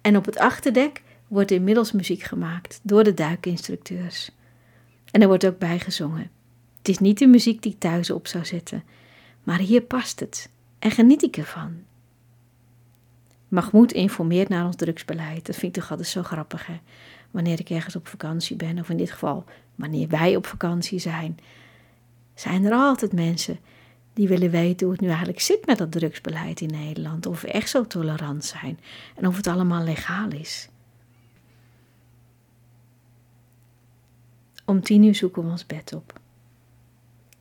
[0.00, 4.30] En op het achterdek wordt inmiddels muziek gemaakt door de duikinstructeurs.
[5.10, 6.30] En er wordt ook bijgezongen.
[6.78, 8.84] Het is niet de muziek die ik thuis op zou zetten,
[9.42, 11.82] maar hier past het en geniet ik ervan.
[13.48, 15.46] Mahmoud informeert naar ons drugsbeleid.
[15.46, 16.80] Dat vind ik toch altijd zo grappig, hè?
[17.30, 21.38] Wanneer ik ergens op vakantie ben, of in dit geval wanneer wij op vakantie zijn,
[22.34, 23.58] zijn er altijd mensen
[24.16, 27.26] die willen weten hoe het nu eigenlijk zit met dat drugsbeleid in Nederland.
[27.26, 28.78] Of we echt zo tolerant zijn
[29.14, 30.68] en of het allemaal legaal is.
[34.64, 36.20] Om tien uur zoeken we ons bed op.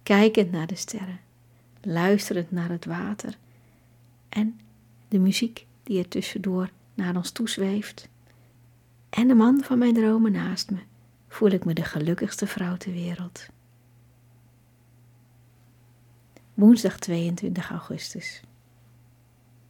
[0.03, 1.19] Kijkend naar de sterren,
[1.81, 3.37] luisterend naar het water
[4.29, 4.59] en
[5.07, 8.09] de muziek die er tussendoor naar ons toezweeft.
[9.09, 10.79] En de man van mijn dromen naast me,
[11.27, 13.49] voel ik me de gelukkigste vrouw ter wereld.
[16.55, 18.41] Woensdag 22 augustus.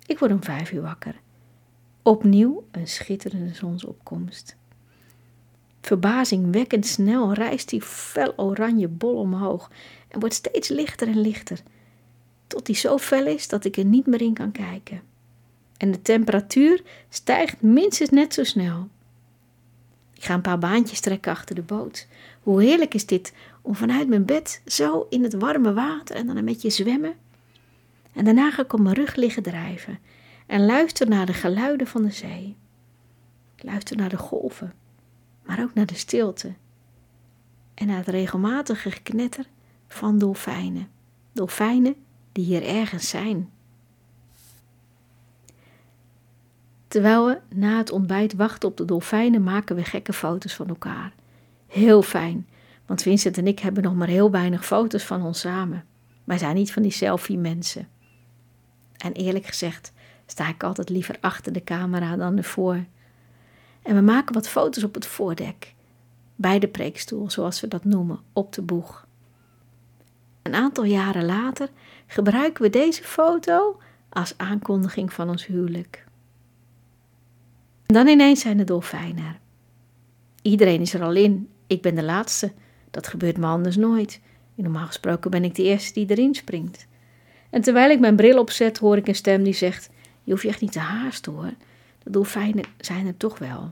[0.06, 1.16] Ik word om vijf uur wakker.
[2.02, 4.56] Opnieuw een schitterende zonsopkomst.
[5.82, 9.72] Verbazingwekkend snel rijst die fel oranje bol omhoog
[10.08, 11.60] en wordt steeds lichter en lichter,
[12.48, 15.02] tot die zo fel is dat ik er niet meer in kan kijken.
[15.78, 18.88] En de temperatuur stijgt minstens net zo snel.
[20.14, 22.08] Ik ga een paar baantjes trekken achter de boot.
[22.42, 23.34] Hoe heerlijk is dit
[23.66, 27.14] om vanuit mijn bed zo in het warme water en dan een beetje zwemmen.
[28.14, 30.00] En daarna ga ik op mijn rug liggen drijven
[30.46, 32.56] en luister naar de geluiden van de zee.
[33.58, 34.74] luister naar de golven,
[35.46, 36.54] maar ook naar de stilte
[37.74, 39.46] en naar het regelmatige geknetter
[39.88, 40.88] van dolfijnen.
[41.32, 41.96] Dolfijnen
[42.32, 43.50] die hier ergens zijn.
[46.88, 51.14] Terwijl we na het ontbijt wachten op de dolfijnen, maken we gekke foto's van elkaar.
[51.68, 52.48] Heel fijn,
[52.86, 55.86] want Vincent en ik hebben nog maar heel weinig foto's van ons samen.
[56.24, 57.88] Wij zijn niet van die selfie-mensen.
[58.98, 59.94] En eerlijk gezegd
[60.26, 62.86] sta ik altijd liever achter de camera dan ervoor.
[63.82, 65.74] En we maken wat foto's op het voordek,
[66.36, 69.08] bij de preekstoel, zoals we dat noemen, op de boeg.
[70.42, 71.70] Een aantal jaren later
[72.08, 76.06] gebruiken we deze foto als aankondiging van ons huwelijk.
[77.86, 79.40] En dan ineens zijn de dolfijnen er.
[80.42, 81.50] Iedereen is er al in.
[81.68, 82.54] Ik ben de laatste.
[82.96, 84.20] Dat gebeurt me anders nooit.
[84.54, 86.88] Normaal gesproken ben ik de eerste die erin springt.
[87.50, 89.90] En terwijl ik mijn bril opzet, hoor ik een stem die zegt:
[90.24, 91.54] Je hoeft je echt niet te haasten hoor.
[92.04, 93.72] De dolfijnen zijn er toch wel.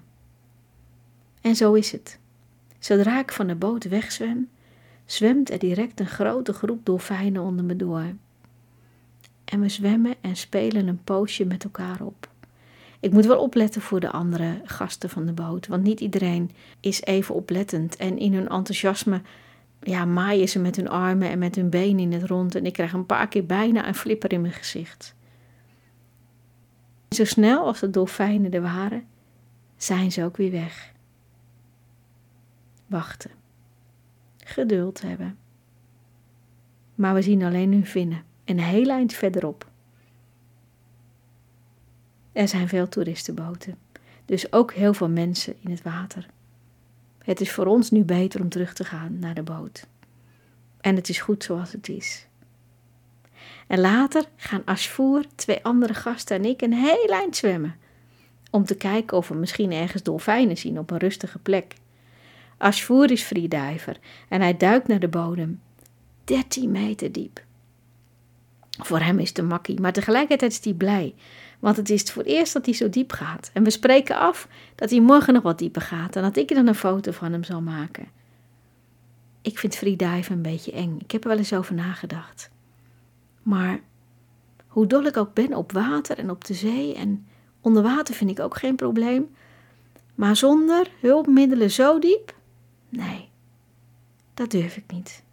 [1.41, 2.19] En zo is het.
[2.79, 4.49] Zodra ik van de boot wegzwem,
[5.05, 8.13] zwemt er direct een grote groep dolfijnen onder me door.
[9.45, 12.29] En we zwemmen en spelen een poosje met elkaar op.
[13.04, 17.02] Ik moet wel opletten voor de andere gasten van de boot, want niet iedereen is
[17.02, 17.96] even oplettend.
[17.96, 19.22] En in hun enthousiasme
[19.82, 22.56] ja, maaien ze met hun armen en met hun benen in het rond.
[22.56, 25.16] En ik krijg een paar keer bijna een flipper in mijn gezicht.
[27.10, 29.06] Zo snel als de dolfijnen er waren,
[29.78, 30.94] zijn ze ook weer weg.
[32.88, 33.32] Wachten.
[34.38, 35.38] Geduld hebben.
[36.96, 39.72] Maar we zien alleen hun vinnen, een heel eind verderop.
[42.34, 43.78] Er zijn veel toeristenboten,
[44.26, 46.26] dus ook heel veel mensen in het water.
[47.24, 49.88] Het is voor ons nu beter om terug te gaan naar de boot.
[50.82, 52.28] En het is goed zoals het is.
[53.67, 57.76] En later gaan Ashvoer, twee andere gasten en ik een heel eind zwemmen.
[58.52, 61.74] Om te kijken of we misschien ergens dolfijnen zien op een rustige plek.
[62.58, 63.98] Ashvoer is freediver
[64.30, 65.62] en hij duikt naar de bodem.
[66.24, 67.43] 13 meter diep.
[68.69, 71.15] Voor hem is een makkie, maar tegelijkertijd is hij blij.
[71.63, 73.49] Want het is voor het eerst dat hij zo diep gaat.
[73.54, 76.67] En we spreken af dat hij morgen nog wat dieper gaat en dat ik dan
[76.67, 78.08] een foto van hem zal maken.
[79.41, 80.97] Ik vind freediven een beetje eng.
[80.99, 82.49] Ik heb er wel eens over nagedacht.
[83.43, 83.80] Maar
[84.67, 87.28] hoe dol ik ook ben op water en op de zee en
[87.62, 89.36] onder water vind ik ook geen probleem.
[90.15, 92.36] Maar zonder hulpmiddelen zo diep?
[92.89, 93.30] Nee,
[94.34, 95.23] dat durf ik niet.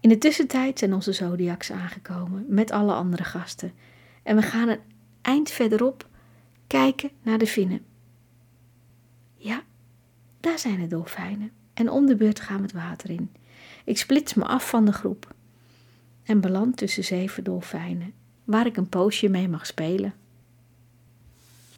[0.00, 3.72] In de tussentijd zijn onze zodiacs aangekomen met alle andere gasten.
[4.22, 4.80] En we gaan een
[5.22, 6.08] eind verderop
[6.66, 7.84] kijken naar de vinnen.
[9.36, 9.62] Ja,
[10.40, 11.52] daar zijn de dolfijnen.
[11.74, 13.30] En om de beurt gaan we het water in.
[13.84, 15.34] Ik splits me af van de groep
[16.22, 18.12] en beland tussen zeven dolfijnen,
[18.44, 20.14] waar ik een poosje mee mag spelen.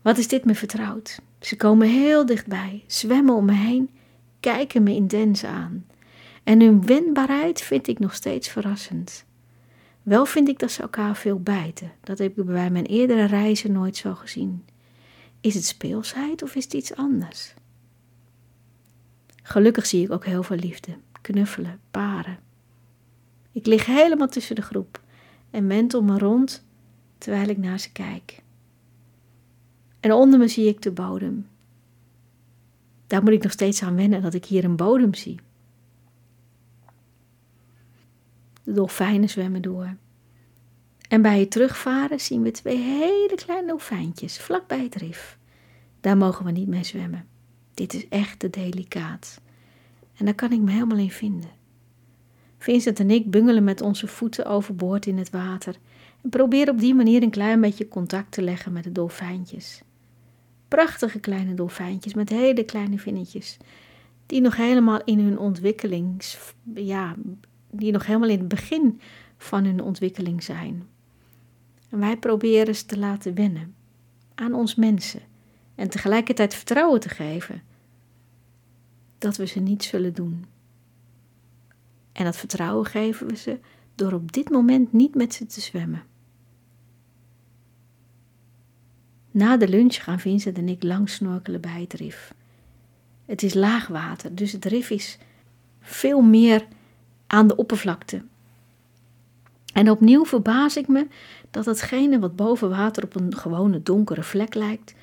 [0.02, 1.20] Wat is dit me vertrouwd?
[1.40, 3.90] Ze komen heel dichtbij, zwemmen om me heen,
[4.40, 5.86] kijken me intens aan.
[6.42, 9.24] En hun wendbaarheid vind ik nog steeds verrassend.
[10.02, 11.92] Wel vind ik dat ze elkaar veel bijten.
[12.00, 14.64] Dat heb ik bij mijn eerdere reizen nooit zo gezien.
[15.40, 17.54] Is het speelsheid of is het iets anders?
[19.42, 22.38] Gelukkig zie ik ook heel veel liefde, knuffelen, paren.
[23.52, 25.00] Ik lig helemaal tussen de groep
[25.50, 26.64] en mentel me rond
[27.18, 28.42] terwijl ik naar ze kijk.
[30.00, 31.46] En onder me zie ik de bodem.
[33.06, 35.40] Daar moet ik nog steeds aan wennen dat ik hier een bodem zie.
[38.74, 39.96] Dolfijnen zwemmen door.
[41.08, 45.38] En bij het terugvaren zien we twee hele kleine dolfijntjes vlak bij het rif.
[46.00, 47.26] Daar mogen we niet mee zwemmen.
[47.74, 49.40] Dit is echt te delicaat.
[50.16, 51.50] En daar kan ik me helemaal in vinden.
[52.58, 55.76] Vincent en ik bungelen met onze voeten overboord in het water
[56.22, 59.82] en proberen op die manier een klein beetje contact te leggen met de dolfijntjes.
[60.68, 63.56] Prachtige kleine dolfijntjes met hele kleine vinnetjes,
[64.26, 67.14] die nog helemaal in hun ontwikkelings, ja,
[67.72, 69.00] die nog helemaal in het begin
[69.36, 70.86] van hun ontwikkeling zijn.
[71.88, 73.74] En wij proberen ze te laten wennen
[74.34, 75.20] aan ons mensen
[75.74, 77.62] en tegelijkertijd vertrouwen te geven
[79.18, 80.44] dat we ze niet zullen doen.
[82.12, 83.58] En dat vertrouwen geven we ze
[83.94, 86.02] door op dit moment niet met ze te zwemmen.
[89.30, 92.34] Na de lunch gaan Vincent en ik lang snorkelen bij het rif.
[93.24, 95.18] Het is laag water, dus het rif is
[95.80, 96.66] veel meer
[97.32, 98.22] aan de oppervlakte.
[99.72, 101.06] En opnieuw verbaas ik me
[101.50, 104.94] dat hetgene wat boven water op een gewone donkere vlek lijkt,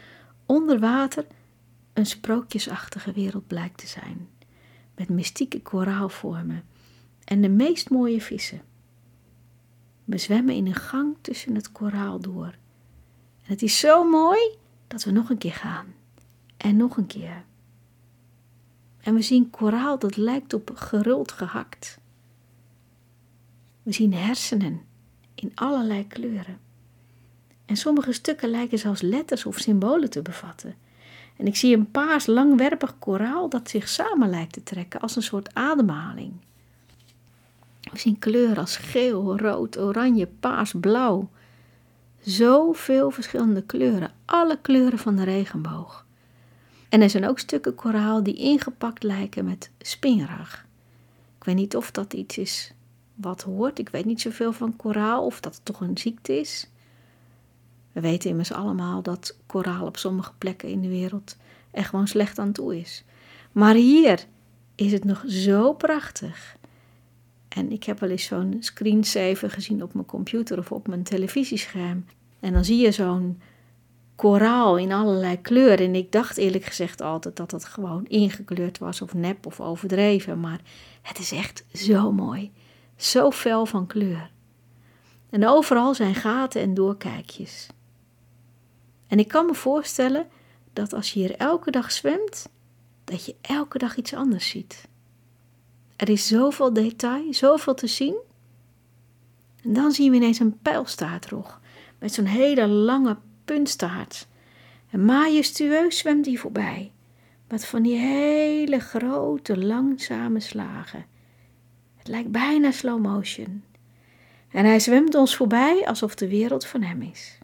[0.45, 1.25] onder water
[1.93, 4.27] een sprookjesachtige wereld blijkt te zijn,
[4.95, 6.63] met mystieke koraalvormen
[7.23, 8.61] en de meest mooie vissen.
[10.03, 12.55] We zwemmen in een gang tussen het koraal door.
[13.43, 14.39] En het is zo mooi
[14.87, 15.85] dat we nog een keer gaan.
[16.57, 17.43] En nog een keer.
[19.01, 21.99] En we zien koraal dat lijkt op geruld gehakt.
[23.83, 24.81] We zien hersenen
[25.35, 26.59] in allerlei kleuren.
[27.65, 30.75] En sommige stukken lijken zelfs letters of symbolen te bevatten.
[31.37, 35.21] En ik zie een paars langwerpig koraal dat zich samen lijkt te trekken als een
[35.21, 36.33] soort ademhaling.
[37.91, 41.29] We zien kleuren als geel, rood, oranje, paars, blauw.
[42.19, 46.05] Zoveel verschillende kleuren, alle kleuren van de regenboog.
[46.89, 50.65] En er zijn ook stukken koraal die ingepakt lijken met spinrag.
[51.37, 52.73] Ik weet niet of dat iets is
[53.21, 53.79] wat hoort.
[53.79, 56.69] Ik weet niet zoveel van koraal of dat het toch een ziekte is.
[57.91, 61.37] We weten immers allemaal dat koraal op sommige plekken in de wereld
[61.71, 63.03] er gewoon slecht aan toe is.
[63.51, 64.25] Maar hier
[64.75, 66.57] is het nog zo prachtig.
[67.47, 72.05] En ik heb wel eens zo'n screensaver gezien op mijn computer of op mijn televisiescherm.
[72.39, 73.41] En dan zie je zo'n
[74.15, 75.85] koraal in allerlei kleuren.
[75.85, 80.39] En ik dacht eerlijk gezegd altijd dat het gewoon ingekleurd was of nep of overdreven.
[80.39, 80.61] Maar
[81.01, 82.51] het is echt zo mooi.
[82.99, 84.31] Zo fel van kleur.
[85.29, 87.67] En overal zijn gaten en doorkijkjes.
[89.07, 90.27] En ik kan me voorstellen
[90.73, 92.49] dat als je hier elke dag zwemt,
[93.03, 94.87] dat je elke dag iets anders ziet.
[95.95, 98.17] Er is zoveel detail, zoveel te zien.
[99.63, 101.61] En dan zien we ineens een pijlstaartrog
[101.99, 104.27] met zo'n hele lange puntstaart.
[104.89, 106.91] En majestueus zwemt die voorbij,
[107.47, 111.05] met van die hele grote, langzame slagen.
[112.09, 113.63] Lijkt bijna slow motion.
[114.51, 117.37] En hij zwemt ons voorbij alsof de wereld van hem is.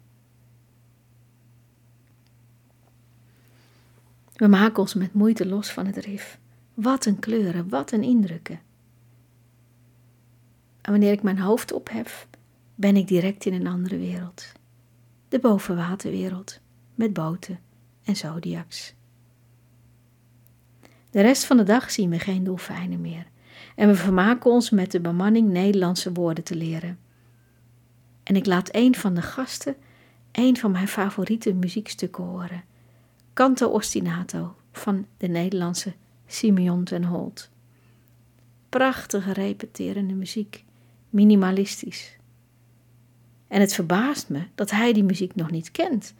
[4.35, 6.39] We maken ons met moeite los van het rif.
[6.73, 8.59] Wat een kleuren, wat een indrukken.
[10.81, 12.27] En wanneer ik mijn hoofd ophef,
[12.75, 14.51] ben ik direct in een andere wereld.
[15.27, 16.59] De bovenwaterwereld,
[16.95, 17.59] met boten
[18.03, 18.93] en zodiacs.
[21.09, 23.33] De rest van de dag zien we geen dolfijnen meer.
[23.75, 26.99] En we vermaken ons met de bemanning Nederlandse woorden te leren.
[28.23, 29.75] En ik laat een van de gasten
[30.35, 32.63] een van mijn favoriete muziekstukken horen.
[33.33, 35.93] Canto Ostinato van de Nederlandse
[36.27, 37.49] Simeon ten Holt.
[38.69, 40.63] Prachtige repeterende muziek,
[41.09, 42.17] minimalistisch.
[43.47, 46.13] En het verbaast me dat hij die muziek nog niet kent,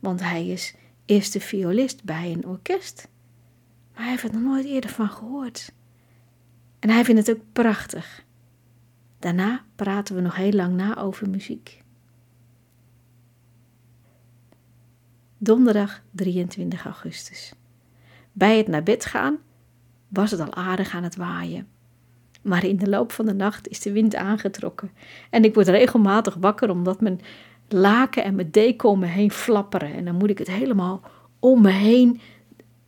[0.00, 3.08] want hij is eerste violist bij een orkest.
[3.92, 5.72] Maar hij heeft er nog nooit eerder van gehoord.
[6.78, 8.24] En hij vindt het ook prachtig.
[9.18, 11.82] Daarna praten we nog heel lang na over muziek.
[15.38, 17.52] Donderdag 23 augustus.
[18.32, 19.38] Bij het naar bed gaan
[20.08, 21.68] was het al aardig aan het waaien.
[22.42, 24.90] Maar in de loop van de nacht is de wind aangetrokken
[25.30, 27.20] en ik word regelmatig wakker omdat mijn
[27.68, 29.92] laken en mijn deken om me heen flapperen.
[29.92, 31.00] En dan moet ik het helemaal
[31.38, 32.20] om me heen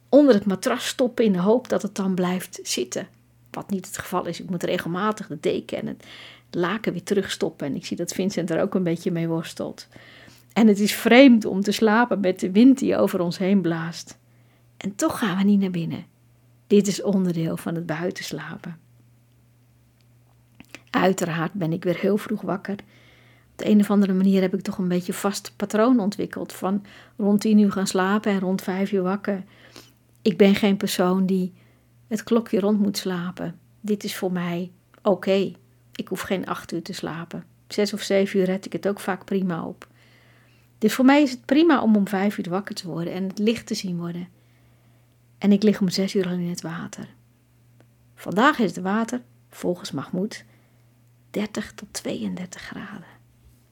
[0.09, 3.09] onder het matras stoppen in de hoop dat het dan blijft zitten.
[3.51, 4.41] Wat niet het geval is.
[4.41, 6.07] Ik moet regelmatig de deken en het
[6.51, 7.67] laken weer terugstoppen.
[7.67, 9.89] En ik zie dat Vincent er ook een beetje mee worstelt.
[10.53, 14.19] En het is vreemd om te slapen met de wind die over ons heen blaast.
[14.77, 16.07] En toch gaan we niet naar binnen.
[16.67, 18.79] Dit is onderdeel van het buitenslapen.
[20.91, 22.75] Uiteraard ben ik weer heel vroeg wakker.
[23.53, 26.85] Op de een of andere manier heb ik toch een beetje vast patroon ontwikkeld van
[27.17, 29.45] rond tien uur gaan slapen en rond vijf uur wakker.
[30.23, 31.53] Ik ben geen persoon die
[32.09, 33.59] het klokje rond moet slapen.
[33.81, 34.71] Dit is voor mij
[35.03, 35.53] oké.
[35.93, 37.45] Ik hoef geen acht uur te slapen.
[37.69, 39.89] Zes of zeven uur red ik het ook vaak prima op.
[40.79, 43.39] Dus voor mij is het prima om om vijf uur wakker te worden en het
[43.39, 44.29] licht te zien worden.
[45.39, 47.09] En ik lig om zes uur al in het water.
[48.15, 50.45] Vandaag is het water, volgens Mahmoud,
[51.31, 53.07] 30 tot 32 graden.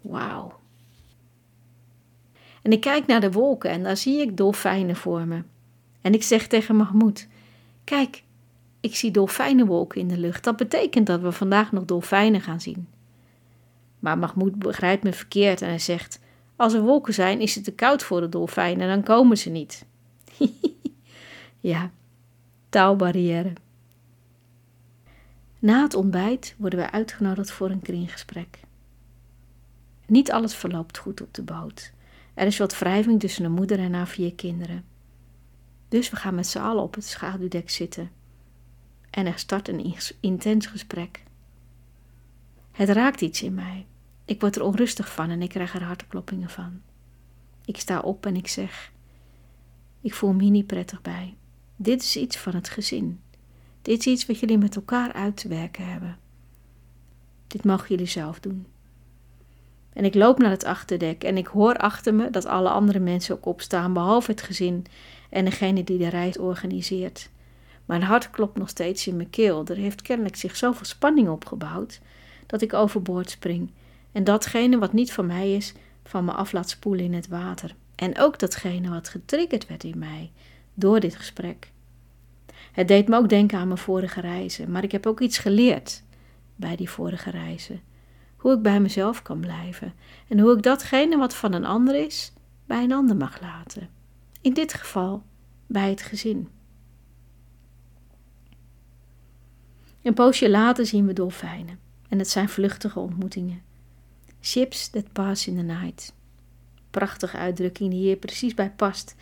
[0.01, 0.61] Wauw.
[2.63, 5.43] En ik kijk naar de wolken en daar zie ik dolfijnen voor me.
[6.01, 7.27] En ik zeg tegen Mahmoud:
[7.85, 8.23] Kijk,
[8.87, 10.45] ik zie dolfijnenwolken in de lucht.
[10.45, 12.89] Dat betekent dat we vandaag nog dolfijnen gaan zien.
[13.99, 16.21] Maar Mahmoud begrijpt me verkeerd en hij zegt:
[16.57, 19.51] Als er wolken zijn, is het te koud voor de dolfijnen en dan komen ze
[19.51, 19.87] niet.
[21.73, 21.91] ja,
[22.69, 23.53] taalbarrière.
[25.59, 28.61] Na het ontbijt worden we uitgenodigd voor een kringgesprek.
[30.07, 31.93] Niet alles verloopt goed op de boot.
[32.35, 34.85] Er is wat wrijving tussen de moeder en haar vier kinderen.
[35.89, 38.11] Dus we gaan met z'n allen op het schaduwdek zitten.
[39.17, 41.23] En er start een intens gesprek.
[42.73, 43.87] Het raakt iets in mij.
[44.25, 46.81] Ik word er onrustig van en ik krijg er hartkloppingen van.
[47.65, 48.93] Ik sta op en ik zeg:
[50.01, 51.35] Ik voel me hier niet prettig bij.
[51.77, 53.21] Dit is iets van het gezin.
[53.83, 56.19] Dit is iets wat jullie met elkaar uit te werken hebben.
[57.47, 58.67] Dit mogen jullie zelf doen.
[59.93, 63.35] En ik loop naar het achterdek en ik hoor achter me dat alle andere mensen
[63.35, 64.85] ook opstaan, behalve het gezin
[65.31, 67.31] en degene die de reis organiseert.
[67.87, 69.67] Mijn hart klopt nog steeds in mijn keel.
[69.67, 72.01] Er heeft kennelijk zich zoveel spanning opgebouwd
[72.47, 73.71] dat ik overboord spring.
[74.13, 75.73] En datgene wat niet van mij is,
[76.05, 77.75] van me af laat spoelen in het water.
[77.95, 80.31] En ook datgene wat getriggerd werd in mij
[80.75, 81.71] door dit gesprek.
[82.73, 86.03] Het deed me ook denken aan mijn vorige reizen, maar ik heb ook iets geleerd
[86.57, 87.81] bij die vorige reizen.
[88.37, 89.95] Hoe ik bij mezelf kan blijven
[90.29, 92.33] en hoe ik datgene wat van een ander is,
[92.67, 93.89] bij een ander mag laten.
[94.41, 95.23] In dit geval
[95.67, 96.49] bij het gezin.
[100.07, 101.79] Een poosje later zien we dolfijnen
[102.09, 103.63] en het zijn vluchtige ontmoetingen.
[104.41, 106.15] Ships that pass in the night.
[106.91, 109.17] Prachtige uitdrukking die hier precies bij past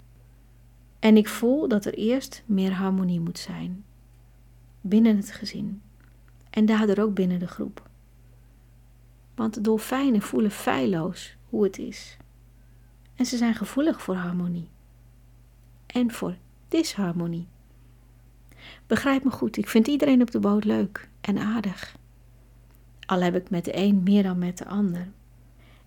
[0.98, 3.84] en ik voel dat er eerst meer harmonie moet zijn.
[4.80, 5.82] Binnen het gezin.
[6.50, 7.88] En daardoor ook binnen de groep.
[9.34, 12.16] Want de dolfijnen voelen feilloos hoe het is.
[13.14, 14.68] En ze zijn gevoelig voor harmonie.
[15.86, 16.36] En voor
[16.68, 17.46] disharmonie.
[18.86, 21.96] Begrijp me goed, ik vind iedereen op de boot leuk en aardig.
[23.06, 25.08] Al heb ik met de een meer dan met de ander.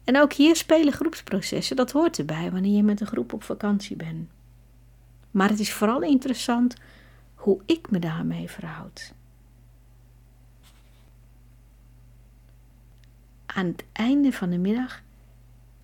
[0.03, 3.95] En ook hier spelen groepsprocessen, dat hoort erbij wanneer je met een groep op vakantie
[3.95, 4.30] bent.
[5.32, 6.75] Maar het is vooral interessant
[7.36, 9.13] hoe ik me daarmee verhoud.
[13.45, 15.01] Aan het einde van de middag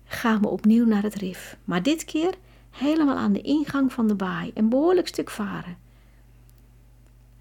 [0.04, 2.34] gaan we opnieuw naar het rif, maar dit keer
[2.70, 5.76] helemaal aan de ingang van de baai, een behoorlijk stuk varen.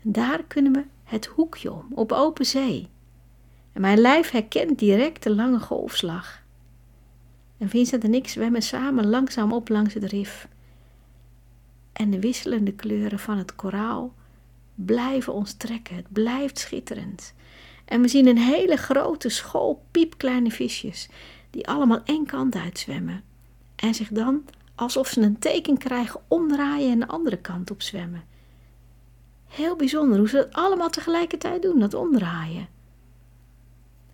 [0.04, 2.90] Daar kunnen we het hoekje om, op open zee.
[3.72, 6.42] En mijn lijf herkent direct de lange golfslag.
[7.58, 10.48] En Vincent en ik zwemmen samen langzaam op langs het rif.
[11.94, 14.14] En de wisselende kleuren van het koraal
[14.76, 15.96] blijven ons trekken.
[15.96, 17.34] Het blijft schitterend.
[17.86, 21.10] En we zien een hele grote school piepkleine visjes,
[21.50, 23.24] die allemaal één kant uitzwemmen.
[23.76, 24.46] En zich dan,
[24.76, 28.24] alsof ze een teken krijgen, omdraaien en de andere kant op zwemmen.
[29.54, 32.68] Heel bijzonder hoe ze dat allemaal tegelijkertijd doen, dat omdraaien.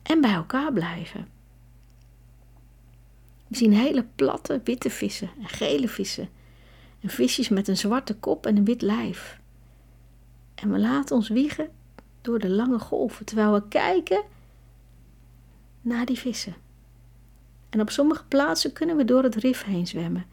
[0.02, 1.28] En bij elkaar blijven.
[3.48, 6.30] We zien hele platte witte vissen en gele vissen.
[7.00, 9.40] En visjes met een zwarte kop en een wit lijf.
[10.56, 11.70] En we laten ons wiegen
[12.22, 14.24] door de lange golven terwijl we kijken
[15.82, 16.56] naar die vissen.
[17.70, 20.26] En op sommige plaatsen kunnen we door het rif heen zwemmen.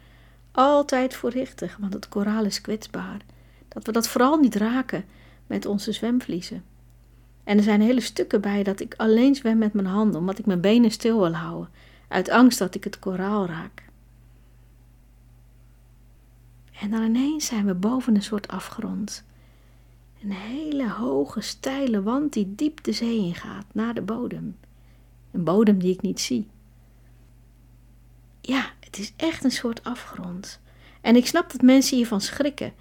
[0.52, 3.20] Altijd voorzichtig, want het koraal is kwetsbaar.
[3.76, 5.04] Dat we dat vooral niet raken
[5.46, 6.64] met onze zwemvliezen.
[7.44, 10.46] En er zijn hele stukken bij dat ik alleen zwem met mijn handen, omdat ik
[10.46, 11.70] mijn benen stil wil houden,
[12.08, 13.84] uit angst dat ik het koraal raak.
[16.80, 19.24] En dan ineens zijn we boven een soort afgrond.
[20.22, 24.56] Een hele hoge, steile wand die diep de zee ingaat, naar de bodem.
[25.30, 26.48] Een bodem die ik niet zie.
[28.40, 30.60] Ja, het is echt een soort afgrond.
[31.00, 32.72] En ik snap dat mensen hiervan schrikken.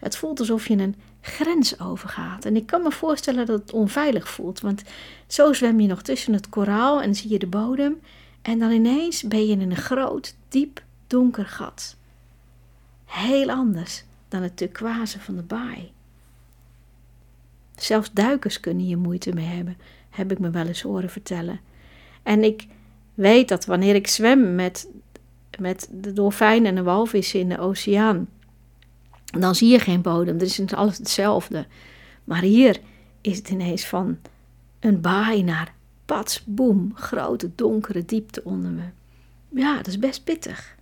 [0.00, 2.44] Het voelt alsof je een grens overgaat.
[2.44, 4.82] En ik kan me voorstellen dat het onveilig voelt, want
[5.26, 8.00] zo zwem je nog tussen het koraal en zie je de bodem.
[8.42, 11.96] En dan ineens ben je in een groot, diep, donker gat.
[13.04, 15.92] Heel anders dan het turquoise van de baai.
[17.76, 19.76] Zelfs duikers kunnen hier moeite mee hebben,
[20.10, 21.60] heb ik me wel eens horen vertellen.
[22.22, 22.66] En ik
[23.14, 24.88] weet dat wanneer ik zwem met,
[25.58, 28.28] met de dolfijnen en de walvissen in de oceaan,
[29.30, 30.36] dan zie je geen bodem.
[30.36, 31.66] Er is alles hetzelfde.
[32.24, 32.80] Maar hier
[33.20, 34.18] is het ineens van
[34.80, 35.74] een baai naar
[36.04, 38.82] pats, boem, grote donkere diepte onder me.
[39.48, 40.78] Ja, dat is best pittig.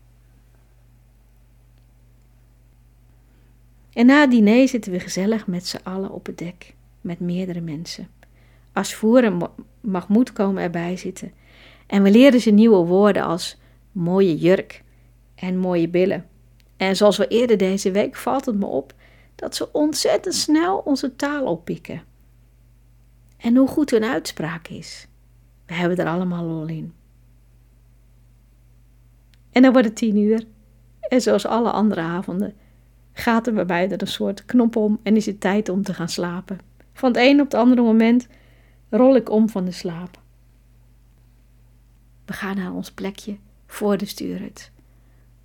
[3.92, 7.61] En na het diner zitten we gezellig met z'n allen op het dek, met meerdere
[7.61, 8.09] mensen.
[8.72, 9.42] Als voer en
[9.80, 11.32] Mahmoud komen erbij zitten.
[11.86, 13.57] En we leren ze nieuwe woorden als
[13.92, 14.82] mooie jurk
[15.34, 16.26] en mooie billen.
[16.79, 18.95] En zoals we eerder deze week valt het me op
[19.35, 22.03] dat ze ontzettend snel onze taal oppikken.
[23.37, 25.09] En hoe goed hun uitspraak is.
[25.66, 26.93] We hebben er allemaal lol in.
[29.51, 30.45] En dan wordt het tien uur.
[31.01, 32.55] En zoals alle andere avonden
[33.12, 36.09] gaat er bij mij een soort knop om en is het tijd om te gaan
[36.09, 36.59] slapen.
[36.93, 38.29] Van het een op het andere moment
[38.91, 40.20] rol ik om van de slaap.
[42.24, 44.70] We gaan naar ons plekje voor de stuurhut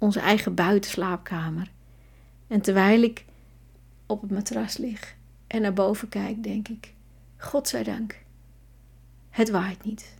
[0.03, 1.71] onze eigen buitenslaapkamer.
[2.47, 3.25] En terwijl ik
[4.05, 5.15] op het matras lig
[5.47, 6.93] en naar boven kijk, denk ik:
[7.37, 8.23] Godzijdank,
[9.29, 10.15] het waait niet.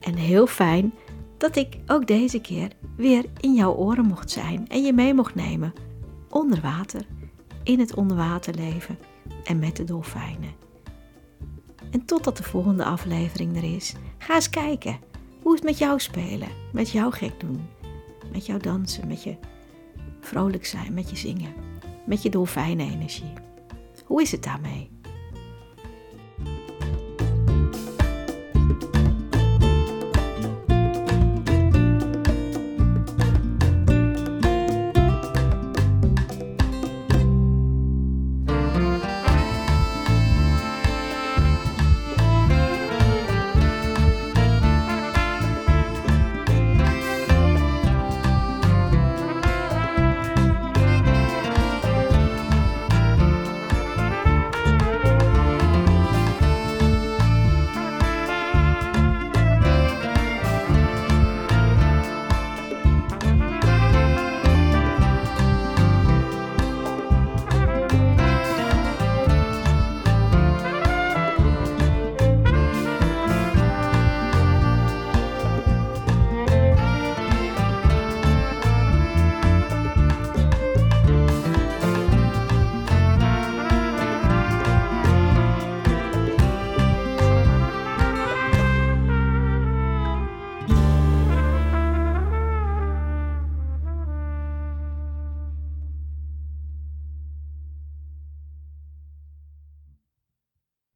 [0.00, 0.92] En heel fijn
[1.38, 5.34] dat ik ook deze keer weer in jouw oren mocht zijn en je mee mocht
[5.34, 5.72] nemen
[6.30, 7.06] onder water,
[7.62, 8.98] in het onderwaterleven
[9.44, 10.52] en met de dolfijnen.
[11.90, 14.98] En totdat de volgende aflevering er is, ga eens kijken
[15.42, 17.68] hoe het met jou spelen, met jou gek doen,
[18.32, 19.36] met jou dansen, met je
[20.20, 21.54] vrolijk zijn, met je zingen,
[22.06, 23.32] met je dolfijnenenergie.
[24.04, 24.93] Hoe is het daarmee?